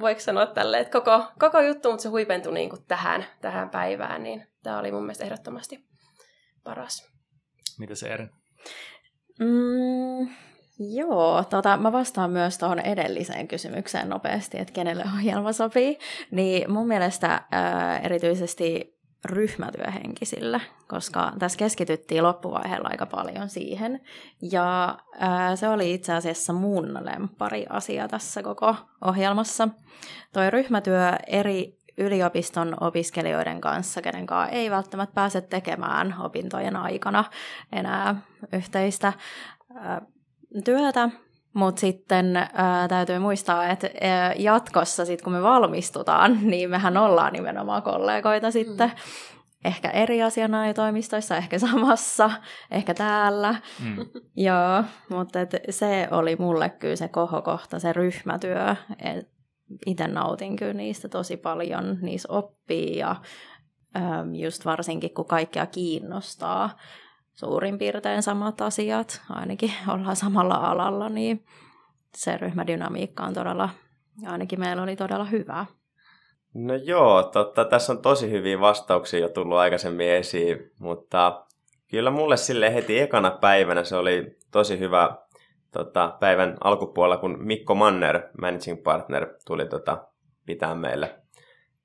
voiko 0.00 0.20
sanoa 0.20 0.46
tälle, 0.46 0.80
että 0.80 1.00
koko, 1.00 1.24
koko 1.38 1.60
juttu, 1.60 1.90
mutta 1.90 2.02
se 2.02 2.08
huipentui 2.08 2.54
niin 2.54 2.70
kuin 2.70 2.84
tähän, 2.88 3.24
tähän 3.40 3.70
päivään, 3.70 4.22
niin 4.22 4.46
tämä 4.62 4.78
oli 4.78 4.92
mun 4.92 5.02
mielestä 5.02 5.24
ehdottomasti 5.24 5.84
paras. 6.64 7.10
Mitä 7.78 7.94
se 7.94 8.08
Erin? 8.08 8.30
Mm, 9.40 10.28
joo, 10.78 11.44
tota, 11.50 11.76
mä 11.76 11.92
vastaan 11.92 12.30
myös 12.30 12.58
tuohon 12.58 12.80
edelliseen 12.80 13.48
kysymykseen 13.48 14.08
nopeasti, 14.08 14.58
että 14.58 14.72
kenelle 14.72 15.04
ohjelma 15.14 15.52
sopii. 15.52 15.98
Niin 16.30 16.72
mun 16.72 16.88
mielestä 16.88 17.42
ää, 17.50 17.98
erityisesti 17.98 18.93
ryhmätyöhenkisille, 19.24 20.60
koska 20.88 21.32
tässä 21.38 21.58
keskityttiin 21.58 22.22
loppuvaiheella 22.22 22.88
aika 22.92 23.06
paljon 23.06 23.48
siihen. 23.48 24.00
Ja 24.52 24.98
ää, 25.18 25.56
se 25.56 25.68
oli 25.68 25.94
itse 25.94 26.12
asiassa 26.12 26.52
mun 26.52 26.98
lempari 27.00 27.66
asia 27.70 28.08
tässä 28.08 28.42
koko 28.42 28.76
ohjelmassa. 29.04 29.68
Toi 30.32 30.50
ryhmätyö 30.50 31.12
eri 31.26 31.78
yliopiston 31.98 32.76
opiskelijoiden 32.80 33.60
kanssa, 33.60 34.02
kenen 34.02 34.26
kanssa 34.26 34.56
ei 34.56 34.70
välttämättä 34.70 35.14
pääse 35.14 35.40
tekemään 35.40 36.14
opintojen 36.20 36.76
aikana 36.76 37.24
enää 37.72 38.16
yhteistä 38.52 39.12
ää, 39.74 40.02
työtä, 40.64 41.10
mutta 41.54 41.80
sitten 41.80 42.36
ää, 42.36 42.88
täytyy 42.88 43.18
muistaa, 43.18 43.68
että 43.68 43.90
ää, 44.00 44.34
jatkossa, 44.38 45.04
sit 45.04 45.22
kun 45.22 45.32
me 45.32 45.42
valmistutaan, 45.42 46.38
niin 46.50 46.70
mehän 46.70 46.96
ollaan 46.96 47.32
nimenomaan 47.32 47.82
kollegoita 47.82 48.50
sitten. 48.50 48.88
Mm. 48.88 48.94
Ehkä 49.64 49.90
eri 49.90 50.22
asianajotoimistoissa, 50.22 51.36
ehkä 51.36 51.58
samassa, 51.58 52.30
ehkä 52.70 52.94
täällä. 52.94 53.54
Mm. 53.84 53.96
Joo, 54.46 54.84
mutta 55.10 55.40
et 55.40 55.54
se 55.70 56.08
oli 56.10 56.36
mulle 56.36 56.70
kyllä 56.70 56.96
se 56.96 57.08
kohokohta, 57.08 57.78
se 57.78 57.92
ryhmätyö. 57.92 58.76
Itse 59.86 60.08
nautin 60.08 60.56
kyllä 60.56 60.72
niistä 60.72 61.08
tosi 61.08 61.36
paljon, 61.36 61.98
niissä 62.02 62.32
oppii 62.32 62.98
ja 62.98 63.16
äm, 63.96 64.34
just 64.34 64.64
varsinkin 64.64 65.14
kun 65.14 65.26
kaikkea 65.26 65.66
kiinnostaa 65.66 66.70
suurin 67.34 67.78
piirtein 67.78 68.22
samat 68.22 68.60
asiat, 68.60 69.22
ainakin 69.30 69.72
ollaan 69.94 70.16
samalla 70.16 70.54
alalla, 70.54 71.08
niin 71.08 71.44
se 72.16 72.36
ryhmädynamiikka 72.36 73.22
on 73.22 73.34
todella, 73.34 73.68
ainakin 74.26 74.60
meillä 74.60 74.82
oli 74.82 74.96
todella 74.96 75.24
hyvä. 75.24 75.66
No 76.54 76.74
joo, 76.74 77.22
totta, 77.22 77.64
tässä 77.64 77.92
on 77.92 78.02
tosi 78.02 78.30
hyviä 78.30 78.60
vastauksia 78.60 79.20
jo 79.20 79.28
tullut 79.28 79.58
aikaisemmin 79.58 80.08
esiin, 80.08 80.70
mutta 80.78 81.46
kyllä 81.90 82.10
mulle 82.10 82.36
sille 82.36 82.74
heti 82.74 82.98
ekana 82.98 83.30
päivänä 83.30 83.84
se 83.84 83.96
oli 83.96 84.36
tosi 84.52 84.78
hyvä 84.78 85.16
tota, 85.72 86.16
päivän 86.20 86.56
alkupuolella, 86.64 87.16
kun 87.16 87.36
Mikko 87.40 87.74
Manner, 87.74 88.22
managing 88.40 88.82
partner, 88.82 89.26
tuli 89.46 89.66
tota, 89.66 90.06
pitää 90.46 90.74
meille 90.74 91.14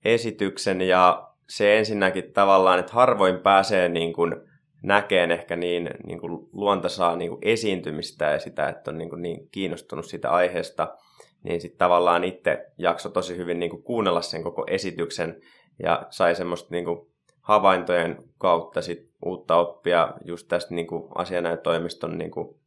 esityksen 0.06 0.82
ja 0.82 1.30
se 1.50 1.78
ensinnäkin 1.78 2.34
tavallaan, 2.34 2.80
että 2.80 2.94
harvoin 2.94 3.40
pääsee 3.40 3.90
niin 3.90 4.14
kuin 4.14 4.36
näkeen 4.84 5.32
ehkä 5.32 5.56
niin, 5.56 5.89
niin 6.08 6.20
kuin 6.20 6.50
luontaisaa 6.54 7.15
niin 7.15 7.30
kuin 7.30 7.39
esiintymistä 7.42 8.26
ja 8.26 8.39
sitä, 8.39 8.70
että 8.70 8.92
on 8.92 8.98
niin, 8.98 9.10
kuin 9.10 9.22
niin 9.22 9.50
kiinnostunut 9.52 10.06
siitä 10.06 10.32
aiheesta, 10.32 10.98
niin 11.44 11.62
sitten 11.62 11.78
tavallaan 11.78 12.24
itse 12.24 12.65
jakso 12.78 13.10
tosi 13.10 13.38
hyvin 13.38 13.60
niin 13.60 13.70
kuin 13.70 13.84
kuunnella 13.84 14.22
sen 14.22 14.44
koko 14.44 14.63
esityksen 14.68 15.42
ja 15.84 16.08
sai 16.10 16.36
semmoista 16.36 16.68
niin 16.72 16.86
kuin 16.86 17.08
havaintojen 17.42 18.24
kautta 18.38 18.82
sit 18.82 19.10
uutta 19.26 19.56
oppia 19.56 20.13
just 20.26 20.48
tästä 20.48 20.74
niin 20.74 20.88
kuin 20.88 21.04
asianäytoimiston 21.15 22.18
niin 22.18 22.32
kuin 22.32 22.60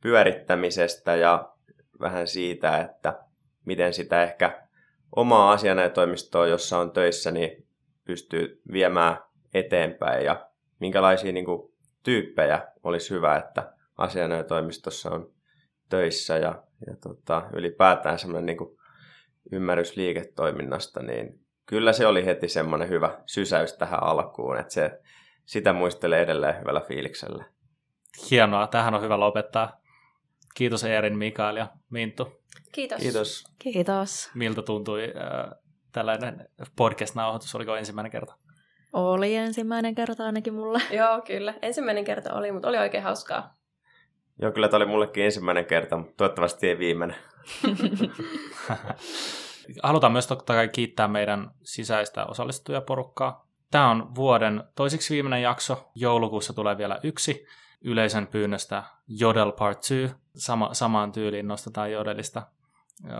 pyörittämisestä 0.00 1.16
ja 1.16 1.52
vähän 2.00 2.26
siitä, 2.26 2.78
että 2.78 3.20
miten 3.64 3.94
sitä 3.94 4.22
ehkä 4.22 4.62
omaa 5.16 5.52
asianäytoimistoa, 5.52 6.46
jossa 6.46 6.78
on 6.78 6.90
töissä, 6.90 7.30
niin 7.30 7.66
pystyy 8.04 8.62
viemään 8.72 9.16
eteenpäin 9.54 10.24
ja 10.24 10.47
minkälaisia 10.80 11.32
niin 11.32 11.44
kuin, 11.44 11.72
tyyppejä 12.02 12.68
olisi 12.82 13.10
hyvä, 13.10 13.36
että 13.36 13.72
asianajotoimistossa 13.96 15.10
on 15.10 15.32
töissä 15.88 16.36
ja, 16.36 16.62
ja 16.86 16.96
tota, 17.02 17.42
ylipäätään 17.52 18.18
semmoinen 18.18 18.46
niin 18.46 18.58
kuin, 18.58 18.78
ymmärrys 19.52 19.96
liiketoiminnasta, 19.96 21.02
niin 21.02 21.40
kyllä 21.66 21.92
se 21.92 22.06
oli 22.06 22.24
heti 22.24 22.48
semmoinen 22.48 22.88
hyvä 22.88 23.20
sysäys 23.26 23.72
tähän 23.72 24.02
alkuun, 24.02 24.58
että 24.58 24.74
se, 24.74 25.00
sitä 25.44 25.72
muistelee 25.72 26.22
edelleen 26.22 26.60
hyvällä 26.60 26.80
fiiliksellä. 26.80 27.44
Hienoa, 28.30 28.66
tähän 28.66 28.94
on 28.94 29.02
hyvä 29.02 29.20
lopettaa. 29.20 29.80
Kiitos 30.54 30.84
Eerin, 30.84 31.18
Mikael 31.18 31.56
ja 31.56 31.68
Minttu. 31.90 32.42
Kiitos. 32.72 32.98
Kiitos. 33.02 33.44
Kiitos. 33.58 34.30
Miltä 34.34 34.62
tuntui 34.62 35.02
äh, 35.02 35.58
tällainen 35.92 36.48
podcast-nauhoitus? 36.76 37.54
Oliko 37.54 37.76
ensimmäinen 37.76 38.12
kerta? 38.12 38.34
Oli 38.92 39.34
ensimmäinen 39.34 39.94
kerta 39.94 40.26
ainakin 40.26 40.54
mulle. 40.54 40.80
Joo, 40.90 41.20
kyllä. 41.20 41.54
Ensimmäinen 41.62 42.04
kerta 42.04 42.34
oli, 42.34 42.52
mutta 42.52 42.68
oli 42.68 42.78
oikein 42.78 43.02
hauskaa. 43.02 43.54
Joo, 44.42 44.52
kyllä 44.52 44.68
tämä 44.68 44.76
oli 44.76 44.86
mullekin 44.86 45.24
ensimmäinen 45.24 45.66
kerta, 45.66 45.96
mutta 45.96 46.14
toivottavasti 46.16 46.68
ei 46.68 46.78
viimeinen. 46.78 47.16
Halutaan 49.82 50.12
myös 50.12 50.26
totta 50.26 50.52
kai 50.52 50.68
kiittää 50.68 51.08
meidän 51.08 51.50
sisäistä 51.62 52.26
osallistujaporukkaa. 52.26 53.48
Tämä 53.70 53.90
on 53.90 54.14
vuoden 54.14 54.64
toisiksi 54.74 55.14
viimeinen 55.14 55.42
jakso. 55.42 55.90
Joulukuussa 55.94 56.52
tulee 56.52 56.78
vielä 56.78 57.00
yksi 57.02 57.46
yleisön 57.80 58.26
pyynnöstä 58.26 58.82
Jodel 59.08 59.52
Part 59.52 59.78
2. 59.78 60.10
Sama, 60.34 60.74
samaan 60.74 61.12
tyyliin 61.12 61.48
nostetaan 61.48 61.92
Jodelista 61.92 62.42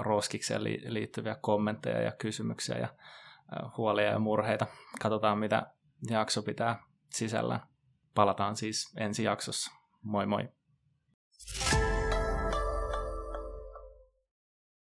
roskikseen 0.00 0.64
liittyviä 0.64 1.36
kommentteja 1.40 2.02
ja 2.02 2.12
kysymyksiä 2.12 2.78
ja 2.78 2.88
huolia 3.76 4.10
ja 4.10 4.18
murheita. 4.18 4.66
Katsotaan, 5.00 5.38
mitä 5.38 5.66
jakso 6.10 6.42
pitää 6.42 6.82
sisällä. 7.10 7.60
Palataan 8.14 8.56
siis 8.56 8.92
ensi 8.96 9.24
jaksossa. 9.24 9.70
Moi 10.02 10.26
moi! 10.26 10.48
thank 11.70 11.82
you 11.82 11.87